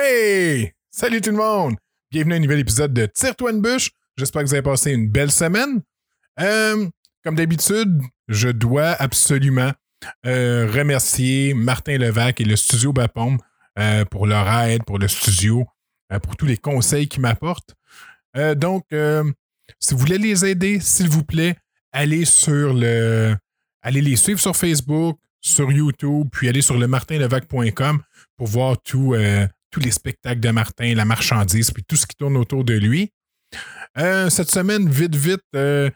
[0.00, 0.74] Hey!
[0.92, 1.74] Salut tout le monde!
[2.12, 3.90] Bienvenue à un nouvel épisode de Tire-toi une bûche.
[4.16, 5.82] J'espère que vous avez passé une belle semaine.
[6.38, 6.86] Euh,
[7.24, 9.72] comme d'habitude, je dois absolument
[10.24, 13.38] euh, remercier Martin Levac et le studio Bapom
[13.80, 15.66] euh, pour leur aide, pour le studio,
[16.22, 17.74] pour tous les conseils qu'ils m'apportent.
[18.54, 18.84] donc,
[19.80, 21.56] si vous voulez les aider, s'il vous plaît,
[21.90, 23.36] allez sur le.
[23.82, 28.00] Allez les suivre sur Facebook, sur YouTube, puis allez sur le martinlevac.com
[28.36, 29.16] pour voir tout,
[29.70, 33.12] tous les spectacles de Martin, la marchandise, puis tout ce qui tourne autour de lui.
[33.98, 35.90] Euh, cette semaine, vite, vite, euh,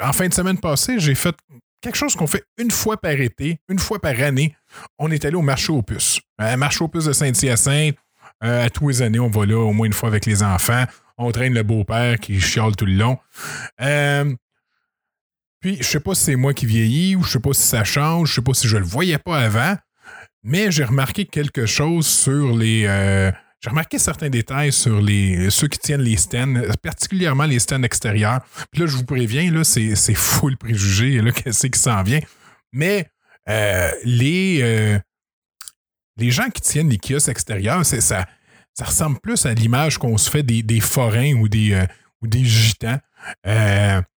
[0.00, 1.34] en fin de semaine passée, j'ai fait
[1.80, 4.56] quelque chose qu'on fait une fois par été, une fois par année.
[4.98, 6.20] On est allé au marché aux puces.
[6.40, 7.96] Euh, marché aux puces de Saint-Hyacinthe.
[8.40, 10.84] à tous les années, on va là au moins une fois avec les enfants.
[11.18, 13.18] On traîne le beau-père qui chiale tout le long.
[15.60, 17.84] puis, je sais pas si c'est moi qui vieillis ou je sais pas si ça
[17.84, 19.76] change, je sais pas si je le voyais pas avant,
[20.42, 22.84] mais j'ai remarqué quelque chose sur les.
[22.86, 23.30] Euh,
[23.60, 28.40] j'ai remarqué certains détails sur les, ceux qui tiennent les stands, particulièrement les stands extérieurs.
[28.70, 32.20] Puis là, je vous préviens, là, c'est, c'est full préjugé, là, qu'est-ce qui s'en vient.
[32.72, 33.06] Mais
[33.50, 34.98] euh, les, euh,
[36.16, 38.26] les gens qui tiennent les kiosques extérieurs, c'est, ça,
[38.72, 41.78] ça ressemble plus à l'image qu'on se fait des, des forains ou des,
[42.22, 42.98] ou des gitans.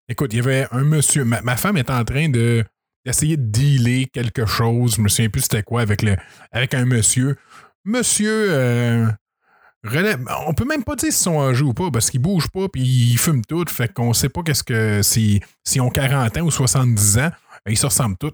[0.08, 2.64] écoute, il y avait un monsieur, ma femme est en train de
[3.04, 4.96] essayer de dealer quelque chose.
[4.96, 6.16] Je me souviens plus c'était quoi avec, le,
[6.50, 7.36] avec un monsieur.
[7.84, 9.06] Monsieur, euh,
[10.46, 12.82] on peut même pas dire s'ils sont âgés ou pas parce qu'ils bougent pas puis
[12.82, 13.64] ils fument tout.
[13.68, 15.02] Fait qu'on sait pas qu'est-ce que.
[15.02, 17.30] S'ils si, ont 40 ans ou 70 ans,
[17.66, 18.32] ils se ressemblent tous.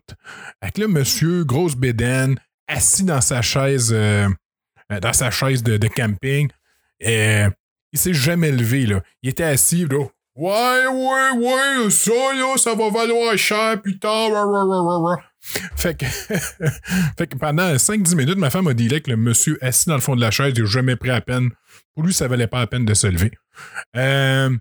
[0.60, 4.28] Avec le monsieur, grosse bédaine, assis dans sa chaise, euh,
[5.02, 6.48] dans sa chaise de, camping.
[7.00, 7.44] Et,
[7.92, 8.84] il s'est jamais levé.
[8.84, 9.00] Là.
[9.22, 10.04] Il était assis, là,
[10.38, 14.30] Ouais, ouais, ouais, ça, là, ça va valoir cher plus tard.
[15.76, 16.04] Fait que,
[17.18, 20.00] fait que pendant 5-10 minutes, ma femme a dit que le monsieur assis dans le
[20.00, 21.50] fond de la chaise, n'a jamais pris à peine.
[21.92, 23.32] Pour lui, ça valait pas la peine de se lever.
[23.96, 24.56] Euh,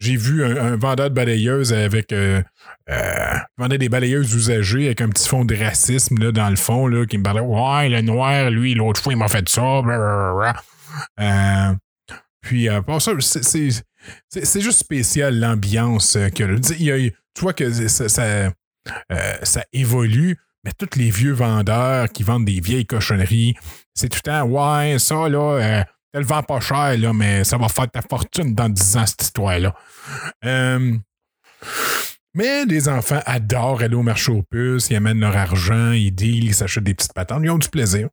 [0.00, 2.10] j'ai vu un, vendeur de balayeuses avec.
[2.14, 2.40] Euh,
[2.88, 6.86] euh, vendait des balayeuses usagées avec un petit fond de racisme là, dans le fond,
[6.86, 9.82] là, qui me parlait Ouais, le noir, lui, l'autre fois, il m'a fait ça.
[11.20, 11.74] Euh,
[12.40, 13.68] puis, euh, ça, c'est
[14.28, 16.58] c'est juste spécial l'ambiance euh, que.
[16.58, 18.50] tu vois que ça, euh,
[19.42, 23.54] ça, évolue, mais tous les vieux vendeurs qui vendent des vieilles cochonneries,
[23.94, 27.58] c'est tout le temps, ouais, ça, là, euh, elle vend pas cher, là, mais ça
[27.58, 29.74] va faire ta fortune dans 10 ans, cette histoire-là.
[32.34, 36.46] mais les enfants adorent aller au marché aux puces, ils amènent leur argent, ils dealent,
[36.46, 38.08] ils s'achètent des petites patentes, ils ont du plaisir.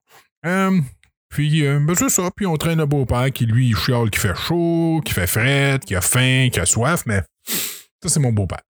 [1.35, 2.29] Puis, euh, ben c'est ça.
[2.33, 5.81] Puis, on traîne un beau-père qui, lui, il chiale qui fait chaud, qui fait fret,
[5.85, 8.61] qui a faim, qui a soif, mais ça, c'est mon beau-père.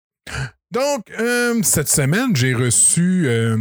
[0.71, 3.55] Donc, euh, cette semaine, j'ai reçu euh,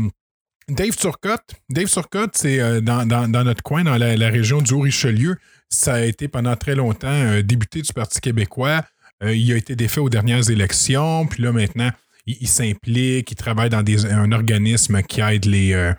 [0.70, 1.54] Dave Turcotte.
[1.68, 3.04] Dave Turcotte, c'est dans,
[3.44, 5.36] notre coin, dans la, région du Haut-Richelieu.
[5.68, 8.86] Ça a été pendant très longtemps débuté du Parti québécois.
[9.22, 11.26] il a été défait aux dernières élections.
[11.26, 11.90] Puis là, maintenant,
[12.24, 15.92] il, s'implique, il travaille dans un organisme qui aide les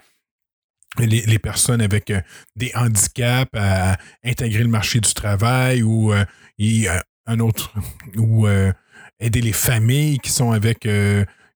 [1.00, 2.22] les, personnes avec euh,
[2.56, 6.26] des handicaps à intégrer le marché du travail ou euh,
[6.62, 7.74] euh, un autre
[8.18, 8.48] ou
[9.20, 10.88] aider les familles qui sont avec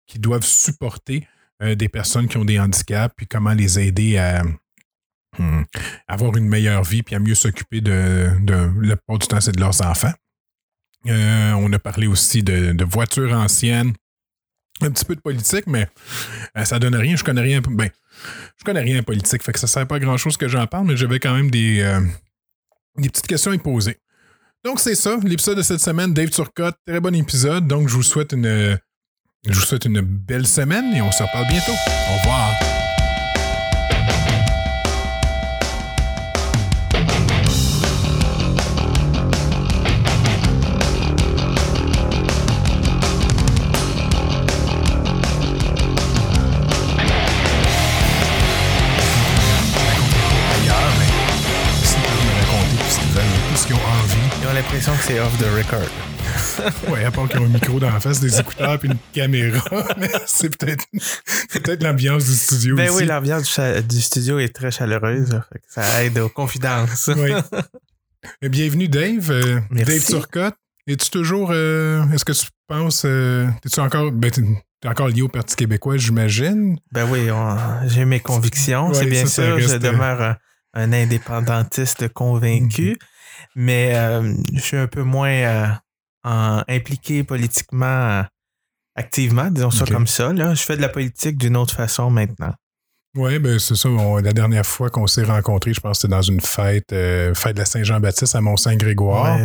[0.07, 1.27] qui doivent supporter
[1.61, 4.45] des personnes qui ont des handicaps puis comment les aider à
[5.39, 5.63] hmm,
[6.07, 8.31] avoir une meilleure vie puis à mieux s'occuper de,
[8.81, 10.13] la du temps c'est de leurs enfants.
[11.05, 13.93] on a parlé aussi de, de, voitures anciennes,
[14.81, 15.89] un petit peu de politique, mais
[16.65, 17.17] ça donne rien.
[17.17, 17.61] Je connais rien.
[17.61, 17.91] Ben,
[18.57, 20.49] je connais rien en politique, fait que ça ne sert pas à grand chose que
[20.49, 22.01] j'en parle, mais j'avais quand même des, euh,
[22.97, 23.99] des petites questions à y poser.
[24.65, 27.67] Donc c'est ça, l'épisode de cette semaine, Dave Turcotte, très bon épisode.
[27.67, 28.79] Donc je vous souhaite une
[29.47, 31.73] je vous souhaite une belle semaine et on se reparle bientôt.
[31.73, 32.78] Au revoir.
[54.69, 55.89] L'impression que c'est off the record.
[56.93, 59.63] ouais, à part qu'ils ont un micro dans la face, des écouteurs puis une caméra,
[59.97, 60.85] mais c'est peut-être
[61.65, 62.77] peut l'ambiance du studio.
[62.77, 65.41] Ben oui, l'ambiance du, studio est très chaleureuse.
[65.69, 67.09] Ça aide aux confidences.
[67.17, 67.33] oui.
[68.43, 69.31] Bienvenue, Dave.
[69.31, 70.57] Euh, Dave Turcotte.
[70.87, 71.49] Es-tu toujours.
[71.53, 73.05] Euh, est-ce que tu penses.
[73.07, 74.13] Euh, es-tu encore.
[74.13, 74.31] Ben,
[74.85, 76.79] es encore lié au Parti québécois, j'imagine?
[76.93, 77.29] Ben oui,
[77.87, 78.93] j'ai mes convictions.
[78.93, 80.37] c'est bien sûr, je demeure
[80.75, 82.93] un, indépendantiste convaincu.
[82.93, 83.18] Mm-hmm
[83.55, 88.23] mais euh, je suis un peu moins euh, impliqué politiquement euh,
[88.95, 90.33] activement, disons ça comme ça.
[90.33, 90.55] Là.
[90.55, 92.55] Je fais de la politique d'une autre façon maintenant.
[93.17, 93.89] Oui, ben c'est ça.
[94.23, 97.55] la dernière fois qu'on s'est rencontrés, je pense que c'était dans une fête, euh, fête
[97.55, 99.39] de la Saint-Jean-Baptiste à Mont-Saint-Grégoire.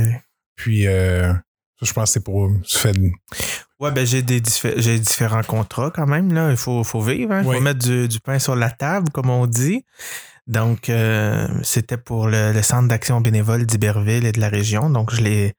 [0.55, 1.33] Puis, euh,
[1.81, 2.51] je pense que c'est pour.
[2.67, 2.95] Fait...
[3.79, 4.41] Ouais, ben j'ai des
[4.77, 6.33] j'ai différents contrats quand même.
[6.33, 6.51] Là.
[6.51, 7.33] Il faut, faut vivre.
[7.33, 7.43] Hein.
[7.45, 9.83] Il faut mettre du, pain sur la table, comme on dit.
[10.47, 14.89] Donc, euh, c'était pour le, Centre d'action bénévole d'Iberville et de la région.
[14.89, 15.53] Donc, je les,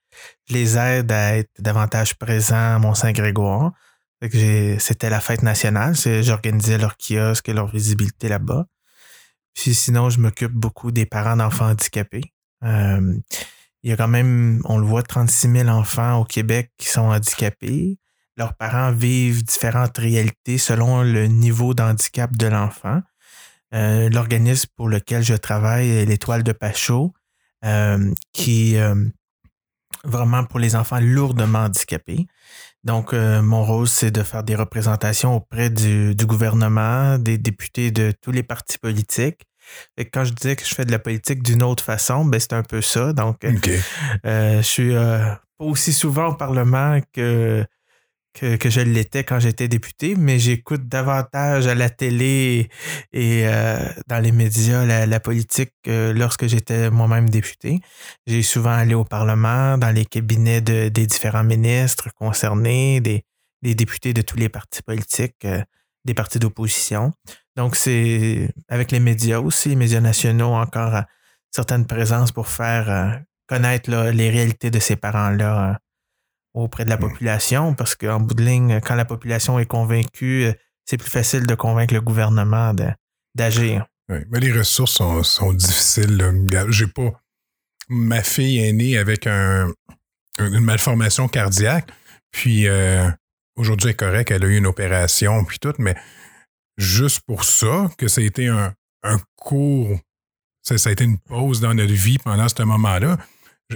[0.48, 3.72] je les aide à être davantage présents à Mont-Saint-Grégoire.
[4.78, 5.94] C'était la fête nationale.
[5.94, 8.66] J'organisais leur kiosque et leur visibilité là-bas.
[9.54, 12.32] Puis sinon, je m'occupe beaucoup des parents d'enfants handicapés.
[12.64, 13.14] Euh,
[13.82, 17.10] il y a quand même, on le voit, 36 000 enfants au Québec qui sont
[17.12, 17.98] handicapés.
[18.36, 23.02] Leurs parents vivent différentes réalités selon le niveau d'handicap de l'enfant.
[23.74, 27.12] Euh, l'organisme pour lequel je travaille est l'Étoile de Pachot,
[27.64, 28.94] euh, qui est
[30.04, 32.26] vraiment pour les enfants lourdement handicapés.
[32.84, 38.12] Donc, euh, mon rôle, c'est de faire des représentations auprès du, gouvernement, des députés de
[38.20, 39.46] tous les partis politiques.
[39.96, 42.52] Et quand je disais que je fais de la politique d'une autre façon, ben c'est
[42.52, 43.14] un peu ça.
[43.14, 47.64] Donc, euh, je suis euh, pas aussi souvent au Parlement que
[48.34, 52.68] que, je l'étais quand j'étais député, mais j'écoute davantage à la télé
[53.12, 53.78] et euh,
[54.08, 57.80] dans les médias la, politique lorsque j'étais moi-même député.
[58.26, 63.24] J'ai souvent allé au Parlement, dans les cabinets de, des différents ministres concernés, des,
[63.62, 65.62] des, députés de tous les partis politiques, euh,
[66.04, 67.12] des partis d'opposition.
[67.56, 71.02] Donc, c'est avec les médias aussi, les médias nationaux, encore euh,
[71.52, 75.78] certaines présences pour faire connaître les réalités de ces parents-là
[76.54, 80.52] auprès de la population parce qu'en bout de ligne, quand la population est convaincue, euh,
[80.84, 82.72] c'est plus facile de convaincre le gouvernement
[83.34, 83.86] d'agir.
[84.08, 86.22] Oui, mais les ressources sont, difficiles.
[86.68, 87.10] J'ai pas.
[87.88, 89.72] Ma fille est née avec un,
[90.38, 91.90] une malformation cardiaque,
[92.30, 93.08] puis euh,
[93.56, 95.94] aujourd'hui elle est correcte, elle a eu une opération, puis tout, mais
[96.76, 99.98] juste pour ça, que ça a été un, un cours,
[100.62, 103.18] ça, ça, a été une pause dans notre vie pendant ce moment-là,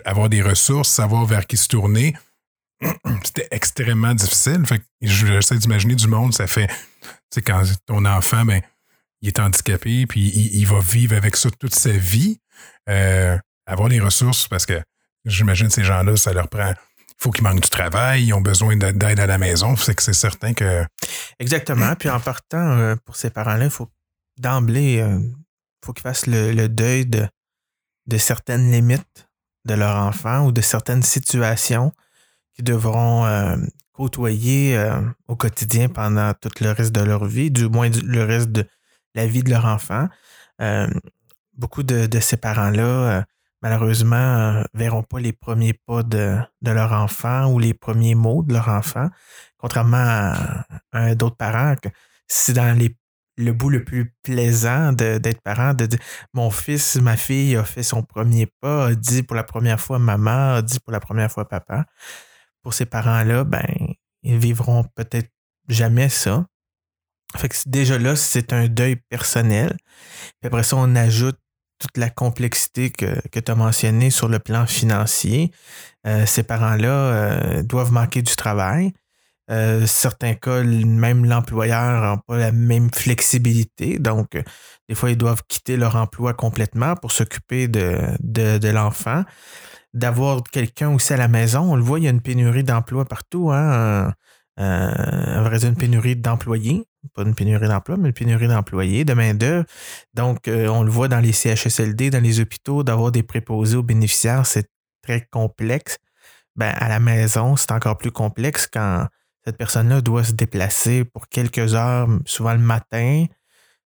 [0.05, 2.15] avoir des ressources, savoir vers qui se tourner,
[3.25, 4.65] c'était extrêmement difficile.
[4.67, 8.61] Fait j'essaie d'imaginer du monde, ça fait, tu sais, quand ton enfant, ben,
[9.21, 12.41] il est handicapé, puis il, va vivre avec ça toute sa vie.
[12.89, 13.37] Euh,
[13.67, 14.81] avoir les ressources, parce que
[15.25, 16.71] j'imagine ces gens-là, ça leur prend.
[16.71, 19.75] Il faut qu'ils manquent du travail, ils ont besoin d'aide à la maison.
[19.77, 20.85] C'est que c'est certain que.
[21.41, 21.95] Exactement.
[21.97, 23.89] Puis en partant, euh, pour ces parents-là, il faut
[24.39, 25.19] d'emblée, il euh,
[25.85, 27.27] faut qu'ils fassent le, deuil de,
[28.07, 29.29] de certaines limites
[29.65, 31.93] de leur enfant ou de certaines situations
[32.63, 33.57] devront euh,
[33.93, 38.51] côtoyer euh, au quotidien pendant tout le reste de leur vie, du moins le reste
[38.51, 38.65] de
[39.15, 40.09] la vie de leur enfant.
[40.61, 40.89] Euh,
[41.55, 43.25] beaucoup de, ces parents-là,
[43.63, 48.69] malheureusement, verront pas les premiers pas de, leur enfant ou les premiers mots de leur
[48.69, 49.09] enfant,
[49.57, 50.33] contrairement
[50.93, 51.75] à, d'autres parents.
[52.29, 52.79] C'est dans
[53.37, 55.99] le bout le plus plaisant d'être parent, de dire
[56.33, 59.99] mon fils, ma fille a fait son premier pas, a dit pour la première fois
[59.99, 61.87] maman, a dit pour la première fois papa
[62.69, 63.65] pour ces parents-là, ben,
[64.23, 65.31] ils vivront peut-être
[65.71, 66.45] jamais ça.
[67.35, 69.75] Fait que déjà là, c'est un deuil personnel.
[70.39, 71.39] Puis après ça, on ajoute
[71.79, 75.51] toute la complexité que, que tu as mentionnée sur le plan financier.
[76.07, 78.93] Euh, ces parents-là euh, doivent manquer du travail.
[79.51, 83.99] Euh, certains cas, même l'employeur n'a pas la même flexibilité.
[83.99, 84.37] Donc,
[84.91, 89.25] des fois, ils doivent quitter leur emploi complètement pour s'occuper de, l'enfant
[89.99, 91.61] d'avoir quelqu'un aussi à la maison.
[91.61, 93.51] On le voit, il y a une pénurie d'emplois partout.
[93.51, 94.13] Hein?
[94.59, 96.85] Euh, vrai dire, une pénurie d'employés.
[97.15, 99.65] Pas une pénurie d'emplois, mais une pénurie d'employés, de main-d'œuvre.
[100.15, 103.83] Donc, euh, on le voit dans les CHSLD, dans les hôpitaux, d'avoir des préposés aux
[103.83, 104.69] bénéficiaires, c'est
[105.03, 105.99] très complexe.
[106.57, 109.07] Ben, à la maison, c'est encore plus complexe quand
[109.45, 113.27] cette personne-là doit se déplacer pour quelques heures, souvent le matin,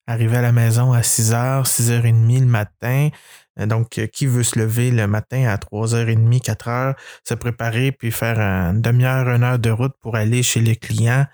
[0.09, 3.09] arriver à la maison à 6 h, 6 h 30 le matin,
[3.59, 6.95] euh, donc, euh, qui veut se lever le matin à 3h30, 4h,
[7.27, 11.25] se préparer, puis faire une demi-heure, une heure de route pour aller chez les clients,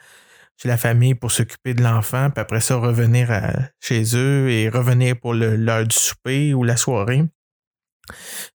[0.58, 3.29] chez la famille pour s'occuper de l'enfant, puis après ça, revenir
[3.79, 7.24] chez eux et revenir pour l'heure du souper ou la soirée.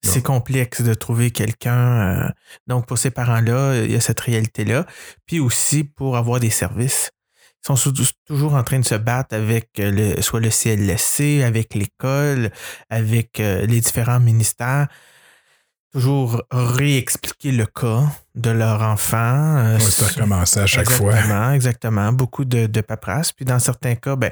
[0.01, 2.25] C'est complexe de trouver quelqu'un.
[2.25, 2.29] Euh,
[2.67, 4.85] donc, pour ces parents-là, il y a cette réalité-là.
[5.25, 7.11] Puis aussi pour avoir des services
[7.61, 7.93] sont
[8.25, 12.51] toujours en train de se battre avec euh, le, soit le CLSC, avec l'école,
[12.89, 14.87] avec euh, les différents ministères.
[15.91, 18.03] Toujours réexpliquer le cas
[18.35, 19.57] de leur enfant.
[19.57, 21.13] Euh, ça a à chaque fois.
[21.13, 22.13] Exactement, exactement.
[22.13, 23.31] Beaucoup de, de paperasse.
[23.31, 24.31] Puis dans certains cas, ben,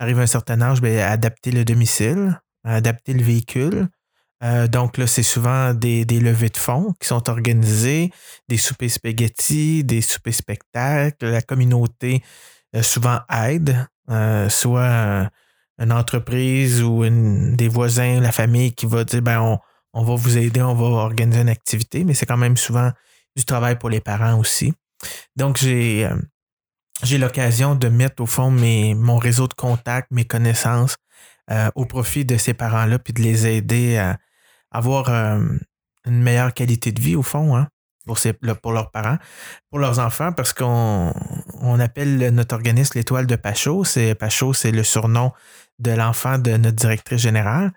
[0.00, 3.86] arrive un certain âge, ben, adapter le domicile, adapter le véhicule.
[4.72, 8.10] donc là, c'est souvent des, des, levées de fonds qui sont organisées,
[8.48, 11.26] des soupers spaghetti, des soupers spectacles.
[11.26, 12.24] La communauté
[12.82, 15.30] souvent aide, euh, soit
[15.78, 19.58] une entreprise ou des voisins, la famille qui va dire ben on,
[19.92, 22.90] on va vous aider, on va organiser une activité, mais c'est quand même souvent
[23.36, 24.72] du travail pour les parents aussi.
[25.36, 26.16] Donc, j'ai euh,
[27.02, 30.96] j'ai l'occasion de mettre au fond mes, mon réseau de contacts, mes connaissances
[31.50, 34.18] euh, au profit de ces parents-là, puis de les aider à
[34.70, 35.40] avoir euh,
[36.04, 37.68] une meilleure qualité de vie au fond, hein,
[38.08, 39.18] pour, leurs parents,
[39.70, 41.12] pour leurs enfants, parce qu'on
[41.60, 43.84] on appelle notre organisme l'étoile de Pachot.
[43.84, 45.32] C'est, Pachot, c'est le surnom
[45.78, 47.72] de l'enfant de notre directrice générale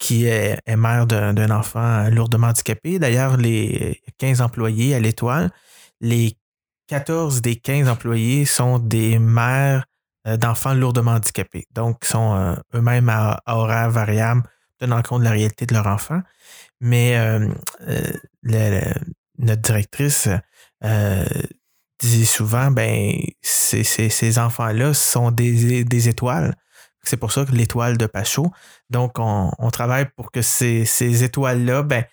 [0.00, 2.98] qui est, mère d'un enfant lourdement handicapé.
[2.98, 5.50] D'ailleurs, les 15 employés à l'étoile,
[6.00, 6.36] les
[6.88, 9.84] 14 des 15 employés sont des mères
[10.26, 11.66] euh, d'enfants lourdement handicapés.
[11.72, 14.42] Donc, sont euh, eux-mêmes à, horaire variable,
[14.78, 16.20] tenant compte de la réalité de leur enfant.
[16.80, 17.48] Mais euh,
[19.40, 20.28] notre directrice
[22.00, 26.54] disait souvent, ben, ces, enfants-là sont des étoiles
[27.02, 28.52] c'est pour ça que l'étoile de Pachot.
[28.90, 32.04] Donc, on, travaille pour que ces, étoiles-là, ben,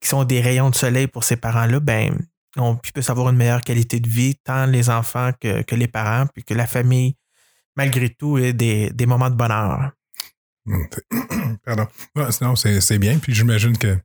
[0.00, 2.16] qui sont des rayons de soleil pour ces parents-là, ben,
[2.56, 6.44] on puisse avoir une meilleure qualité de vie, tant les enfants que, les parents, puis
[6.44, 7.16] que la famille,
[7.76, 9.92] malgré tout, ait des, moments de bonheur.
[11.64, 11.86] Pardon.
[12.30, 13.18] sinon, c'est bien.
[13.18, 13.98] Puis j'imagine que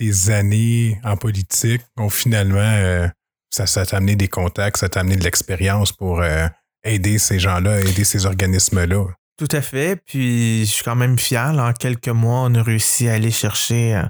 [0.00, 3.06] tes années en politique ont finalement, euh,
[3.50, 6.46] ça, t'a amené des contacts, ça t'a amené de l'expérience pour euh,
[6.84, 9.04] aider ces gens-là, aider ces organismes-là.
[9.36, 10.00] Tout à fait.
[10.06, 11.54] Puis je suis quand même fier.
[11.58, 14.04] en quelques mois, on a réussi à aller chercher euh,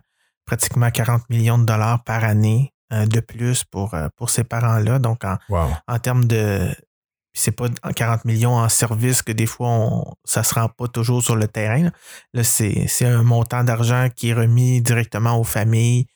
[0.46, 4.98] pratiquement 40 millions de dollars par année de plus pour, pour ces parents-là.
[4.98, 5.38] Donc, en,
[5.86, 6.74] en termes de.
[7.32, 11.22] C'est pas 40 millions en service que des fois, on, ça se rend pas toujours
[11.22, 11.90] sur le terrain.
[12.34, 16.06] Là, c'est un montant d'argent qui est remis directement aux familles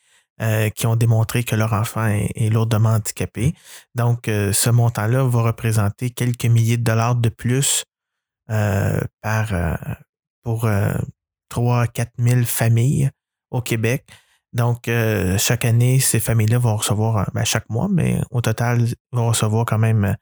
[0.41, 3.53] euh, qui ont démontré que leur enfant est, lourdement handicapé.
[3.95, 7.85] Donc, euh, ce montant-là va représenter quelques milliers de dollars de plus
[8.51, 9.53] euh, par,
[10.43, 10.69] pour
[11.47, 13.09] 3 à 4 000 familles
[13.49, 14.05] au Québec.
[14.51, 14.89] Donc,
[15.37, 19.79] chaque année, ces familles-là vont recevoir, ben, chaque mois, mais au total, vont recevoir quand
[19.79, 20.17] même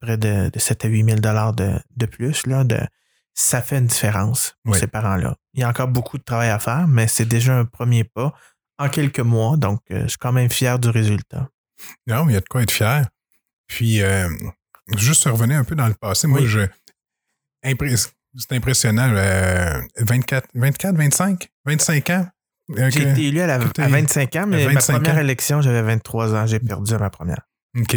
[0.00, 2.46] près de, 7 à 8 000 dollars de, plus.
[2.46, 2.78] Là, de,
[3.34, 5.36] ça fait une différence pour ces parents-là.
[5.54, 8.34] Il y a encore beaucoup de travail à faire, mais c'est déjà un premier pas
[8.78, 9.56] en quelques mois.
[9.56, 11.48] Donc, euh, je suis quand même fier du résultat.
[12.06, 13.08] Non, mais il y a de quoi être fier.
[13.66, 14.28] Puis, euh,
[14.96, 16.60] juste revenir un peu dans le passé, moi, je.
[17.64, 19.12] C'est impressionnant.
[19.98, 22.28] 24, 24, 25, 25 ans.
[22.76, 26.46] J'ai été élu à, 25 ans, mais ma première élection, j'avais 23 ans.
[26.46, 27.48] J'ai perdu à ma première.
[27.78, 27.96] OK.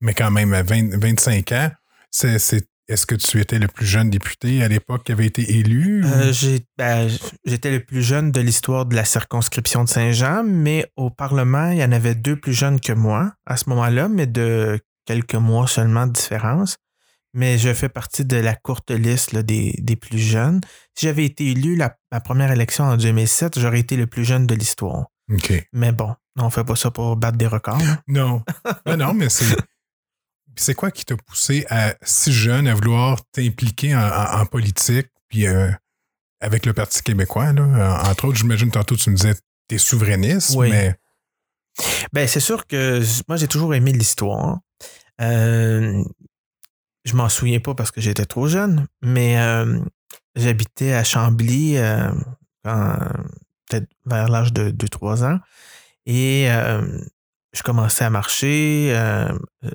[0.00, 1.70] Mais quand même, à 25 ans,
[2.10, 2.38] c'est
[2.88, 6.02] est-ce que tu étais le plus jeune député à l'époque qui avait été élu?
[6.06, 6.32] Euh,
[6.78, 7.10] ben,
[7.44, 11.78] j'étais le plus jeune de l'histoire de la circonscription de Saint-Jean, mais au Parlement, il
[11.78, 15.66] y en avait deux plus jeunes que moi à ce moment-là, mais de quelques mois
[15.66, 16.78] seulement de différence.
[17.34, 20.62] Mais je fais partie de la courte liste des, plus jeunes.
[20.94, 24.46] Si j'avais été élu la, ma première élection en 2007, j'aurais été le plus jeune
[24.46, 25.08] de l'histoire.
[25.30, 25.52] OK.
[25.74, 27.82] Mais bon, on fait pas ça pour battre des records.
[28.08, 28.42] Non.
[28.86, 29.54] non, non, mais c'est
[30.58, 35.70] c'est quoi qui t'a poussé à si jeune à vouloir t'impliquer en, politique, puis euh,
[36.40, 38.02] avec le Parti québécois, là?
[38.08, 39.34] Entre autres, j'imagine tantôt tu me disais
[39.68, 40.94] t'es souverainiste, mais.
[42.12, 44.58] Ben, c'est sûr que moi j'ai toujours aimé l'histoire.
[45.20, 46.02] Euh,
[47.04, 49.78] je m'en souviens pas parce que j'étais trop jeune, mais euh,
[50.34, 51.76] j'habitais à Chambly
[52.64, 55.38] peut-être vers l'âge de 2-3 ans.
[56.06, 56.48] Et
[57.58, 58.92] je commençais à marcher.
[58.94, 59.28] Euh,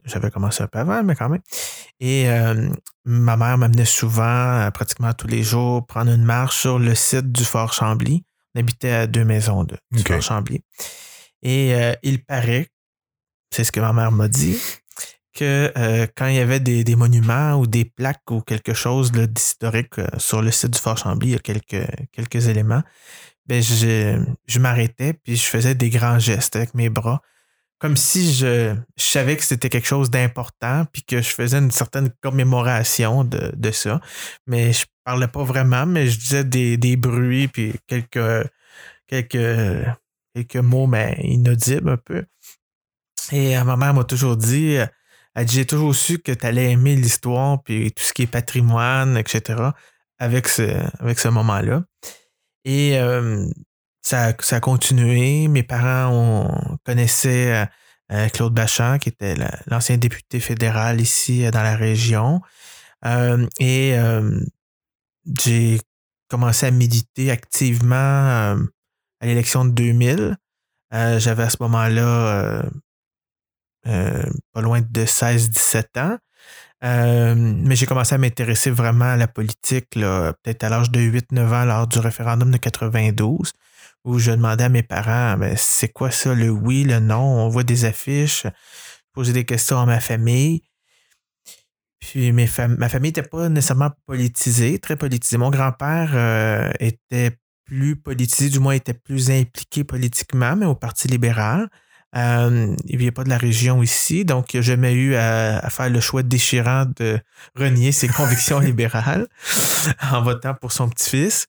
[0.06, 1.42] j'avais commencé un peu avant, mais quand même.
[2.00, 2.70] Et euh,
[3.04, 7.32] ma mère m'amenait souvent, euh, pratiquement tous les jours, prendre une marche sur le site
[7.32, 8.24] du Fort Chambly.
[8.56, 10.62] On habitait à deux maisons de, du Fort Chambly.
[11.42, 11.74] Et
[12.04, 12.70] il paraît,
[13.54, 14.58] c'est ce que ma mère m'a dit,
[15.34, 15.74] que
[16.16, 20.52] quand il y avait des, monuments ou des plaques ou quelque chose d'historique sur le
[20.52, 22.84] site du Fort Chambly, il y a quelques, quelques éléments,
[23.46, 27.22] ben je, je m'arrêtais puis je faisais des grands gestes avec mes bras
[27.84, 32.12] comme si je, savais que c'était quelque chose d'important, puis que je faisais une certaine
[32.22, 34.00] commémoration de, ça.
[34.48, 38.48] Mais je parlais pas vraiment, mais je disais des, bruits, puis quelques,
[39.06, 39.86] quelques,
[40.34, 42.24] quelques mots, mais inaudibles un peu.
[43.34, 44.86] Et euh, ma mère m'a toujours dit, euh,
[45.36, 48.28] elle dit, j'ai toujours su que tu allais aimer l'histoire, puis tout ce qui est
[48.28, 49.62] patrimoine, etc.,
[50.20, 50.64] avec ce,
[51.02, 51.84] avec ce moment-là.
[52.64, 53.46] Et euh,
[54.04, 55.48] ça, ça a continué.
[55.48, 57.66] Mes parents on, connaissaient euh,
[58.12, 62.42] euh, Claude Bachand, qui était l'ancien député fédéral ici euh, dans la région.
[63.60, 63.96] et
[65.40, 65.80] j'ai
[66.30, 68.56] commencé à méditer activement
[69.20, 70.38] à l'élection de 2000.
[70.92, 72.64] J'avais à ce moment-là
[73.84, 76.18] pas loin de 16-17 ans.
[76.82, 81.66] mais j'ai commencé à m'intéresser vraiment à la politique, peut-être à l'âge de 8-9 ans,
[81.66, 83.54] lors du référendum de 92,
[84.06, 87.22] où je demandais à mes parents, ben, c'est quoi ça, le oui, le non?
[87.22, 88.46] On voit des affiches,
[89.14, 90.62] poser des questions à ma famille.
[92.00, 95.38] Puis mes ma famille n'était pas nécessairement politisée, très politisée.
[95.38, 101.08] Mon grand-père euh, était plus politisé, du moins était plus impliqué politiquement, mais au Parti
[101.08, 101.70] libéral.
[102.16, 105.90] Euh, il vient pas de la région ici, donc il n'a jamais eu à, faire
[105.90, 107.20] le choix déchirant de
[107.56, 109.28] renier ses convictions libérales
[110.12, 111.48] en votant pour son petit-fils.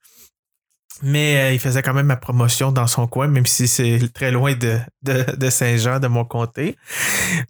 [1.03, 4.31] Mais euh, il faisait quand même ma promotion dans son coin, même si c'est très
[4.31, 6.77] loin de, Saint-Jean, de mon comté.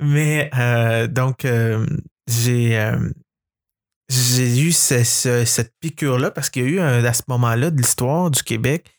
[0.01, 1.87] Mais euh, donc, euh,
[2.27, 2.93] j'ai
[4.11, 8.43] j'ai eu cette piqûre-là parce qu'il y a eu à ce moment-là de l'histoire du
[8.43, 8.91] Québec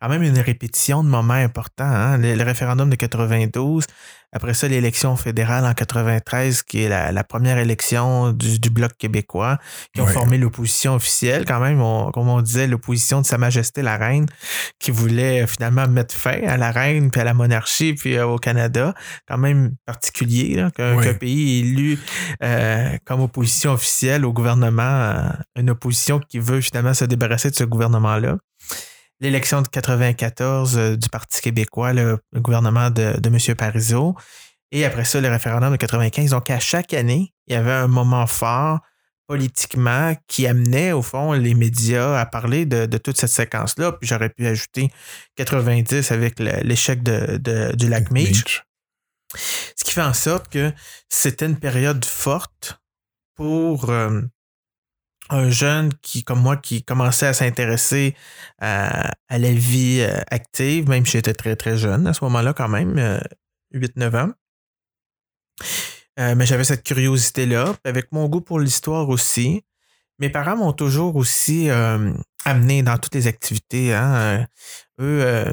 [0.00, 1.84] quand même une répétition de moments importants.
[1.84, 2.18] Hein.
[2.18, 3.84] Le, référendum de 92,
[4.32, 9.58] après ça, l'élection fédérale en 93, qui est la, première élection du, Bloc québécois,
[9.92, 11.78] qui ont formé l'opposition officielle, quand même,
[12.12, 14.26] comme on disait, l'opposition de Sa Majesté la Reine,
[14.78, 18.38] qui voulait finalement mettre fin à la Reine, puis à la monarchie, puis euh, au
[18.38, 18.94] Canada.
[19.26, 21.98] Quand même particulier, qu'un pays élu
[22.42, 27.56] euh, comme opposition officielle au gouvernement, euh, une opposition qui veut finalement se débarrasser de
[27.56, 28.38] ce gouvernement-là
[29.20, 33.54] l'élection de 94 euh, du Parti québécois, le, gouvernement de, de M.
[33.56, 34.16] Parizeau,
[34.72, 36.30] et après ça, le référendum de 95.
[36.30, 38.80] Donc, à chaque année, il y avait un moment fort
[39.26, 43.92] politiquement qui amenait, au fond, les médias à parler de, toute cette séquence-là.
[43.92, 44.90] Puis j'aurais pu ajouter
[45.36, 48.64] 90 avec l'échec de, du lac Meach.
[49.76, 50.72] Ce qui fait en sorte que
[51.08, 52.80] c'était une période forte
[53.36, 54.20] pour euh,
[55.30, 58.14] un jeune qui, comme moi, qui commençait à s'intéresser
[58.60, 62.68] à, la vie euh, active, même si j'étais très, très jeune à ce moment-là, quand
[62.68, 62.96] même,
[63.72, 64.32] 8-9 euh, ans.
[66.18, 67.76] Euh, mais j'avais cette curiosité-là.
[67.84, 69.62] Avec mon goût pour l'histoire aussi.
[70.18, 71.70] Mes parents m'ont toujours aussi
[72.44, 73.94] amené dans toutes les activités.
[73.94, 74.46] Hein.
[75.00, 75.46] Eux,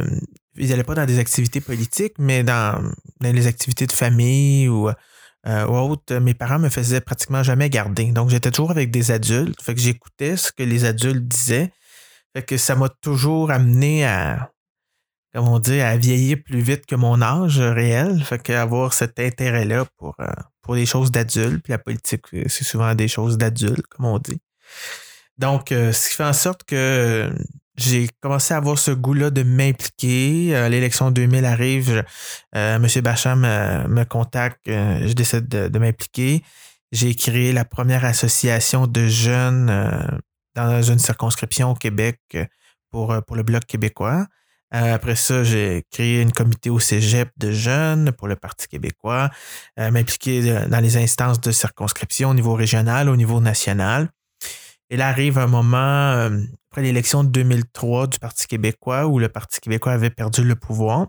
[0.58, 2.84] ils n'allaient pas dans des activités politiques, mais dans,
[3.22, 4.90] dans les activités de famille ou
[5.48, 8.12] euh, ou autre, mes parents me faisaient pratiquement jamais garder.
[8.12, 9.62] Donc, j'étais toujours avec des adultes.
[9.62, 11.72] Fait que j'écoutais ce que les adultes disaient.
[12.36, 14.52] Fait que ça m'a toujours amené à,
[15.34, 18.24] comment on dit, à vieillir plus vite que mon âge réel.
[18.24, 20.28] Fait qu'avoir cet intérêt-là pour, euh,
[20.62, 21.64] pour des choses d'adultes.
[21.64, 24.42] Puis la politique, c'est souvent des choses d'adultes, comme on dit.
[25.38, 27.32] Donc, euh, ce qui fait en sorte que
[27.78, 30.56] j'ai commencé à avoir ce goût-là de m'impliquer.
[30.56, 32.04] Euh, l'élection 2000 arrive,
[32.56, 32.88] euh, M.
[33.04, 36.44] Bacham me, contacte, euh, je décide de, m'impliquer.
[36.92, 40.22] J'ai créé la première association de jeunes
[40.56, 42.20] dans une circonscription au Québec
[42.90, 44.26] pour, pour le Bloc québécois.
[44.72, 49.30] après ça, j'ai créé une comité au cégep de jeunes pour le Parti québécois,
[49.78, 54.10] m'impliquer dans les instances de circonscription au niveau régional, au niveau national.
[54.90, 56.30] Et là arrive un moment,
[56.78, 61.08] après l'élection de 2003 du Parti québécois, où le Parti québécois avait perdu le pouvoir,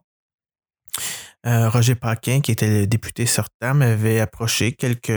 [1.44, 5.08] euh, Roger Paquin, qui était le député sortant, m'avait approché quelques,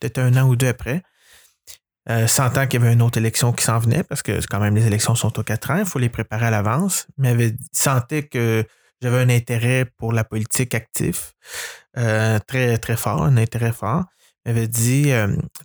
[0.00, 1.02] peut-être un an ou deux après,
[2.08, 4.74] euh, sentant qu'il y avait une autre élection qui s'en venait, parce que quand même
[4.74, 8.64] les élections sont aux quatre ans, il faut les préparer à l'avance, mais sentait que
[9.02, 11.20] j'avais un intérêt pour la politique active,
[11.98, 14.04] euh, très, très fort, un intérêt fort.
[14.46, 15.12] Il m'avait dit,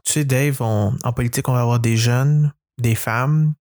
[0.04, 3.54] tu sais, Dave, en politique, on va avoir des jeunes, des femmes,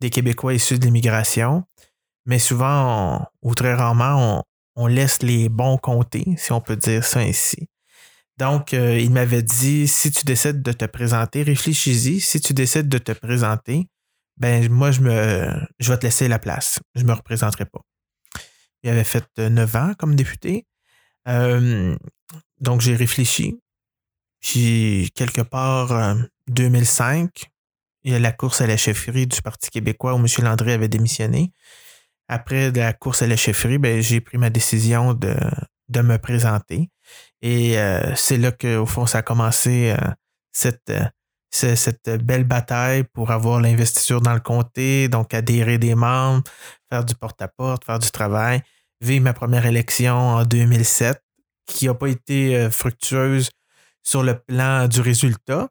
[0.00, 1.64] des Québécois issus de l'immigration,
[2.26, 4.44] mais souvent, ou très rarement,
[4.76, 7.68] on, laisse les bons compter, si on peut dire ça ainsi.
[8.36, 12.20] Donc, euh, il m'avait dit, si tu décides de te présenter, réfléchis-y.
[12.20, 13.88] Si tu décides de te présenter,
[14.36, 16.78] ben moi, je me je vais te laisser la place.
[16.94, 17.80] Je ne me représenterai pas.
[18.84, 20.66] Il avait fait euh, neuf ans comme député.
[21.26, 21.96] Euh,
[22.60, 23.58] donc, j'ai réfléchi.
[24.40, 27.50] Puis, quelque part, 2005,
[28.04, 30.26] il y a la course à la chefferie du Parti québécois où M.
[30.42, 31.52] Landry avait démissionné.
[32.28, 35.34] Après la course à la chefferie, ben, j'ai pris ma décision de,
[35.88, 36.90] de me présenter.
[37.42, 40.10] Et euh, c'est là qu'au fond, ça a commencé euh,
[40.52, 41.04] cette, euh,
[41.50, 46.44] cette belle bataille pour avoir l'investiture dans le comté, donc adhérer des membres,
[46.90, 48.62] faire du porte-à-porte, faire du travail.
[49.00, 51.22] Vivre ma première élection en 2007,
[51.66, 53.50] qui n'a pas été fructueuse
[54.02, 55.68] sur le plan du résultat,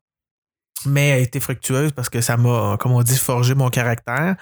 [0.85, 4.35] mais a été fructueuse parce que ça m'a, comme on dit, forgé mon caractère.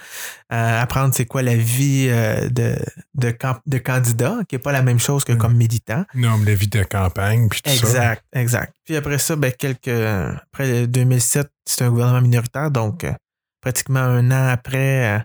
[0.52, 2.76] Euh, apprendre c'est quoi la vie euh, de,
[3.13, 6.06] de, de, candidat, qui n'est pas la même chose que comme militant.
[6.13, 7.98] Non, mais la vie de campagne, puis tout exact, ça.
[7.98, 8.76] Exact, exact.
[8.84, 13.13] Puis après ça, ben, quelques, après 2007, c'était un gouvernement minoritaire, donc euh,
[13.62, 15.24] pratiquement un an après,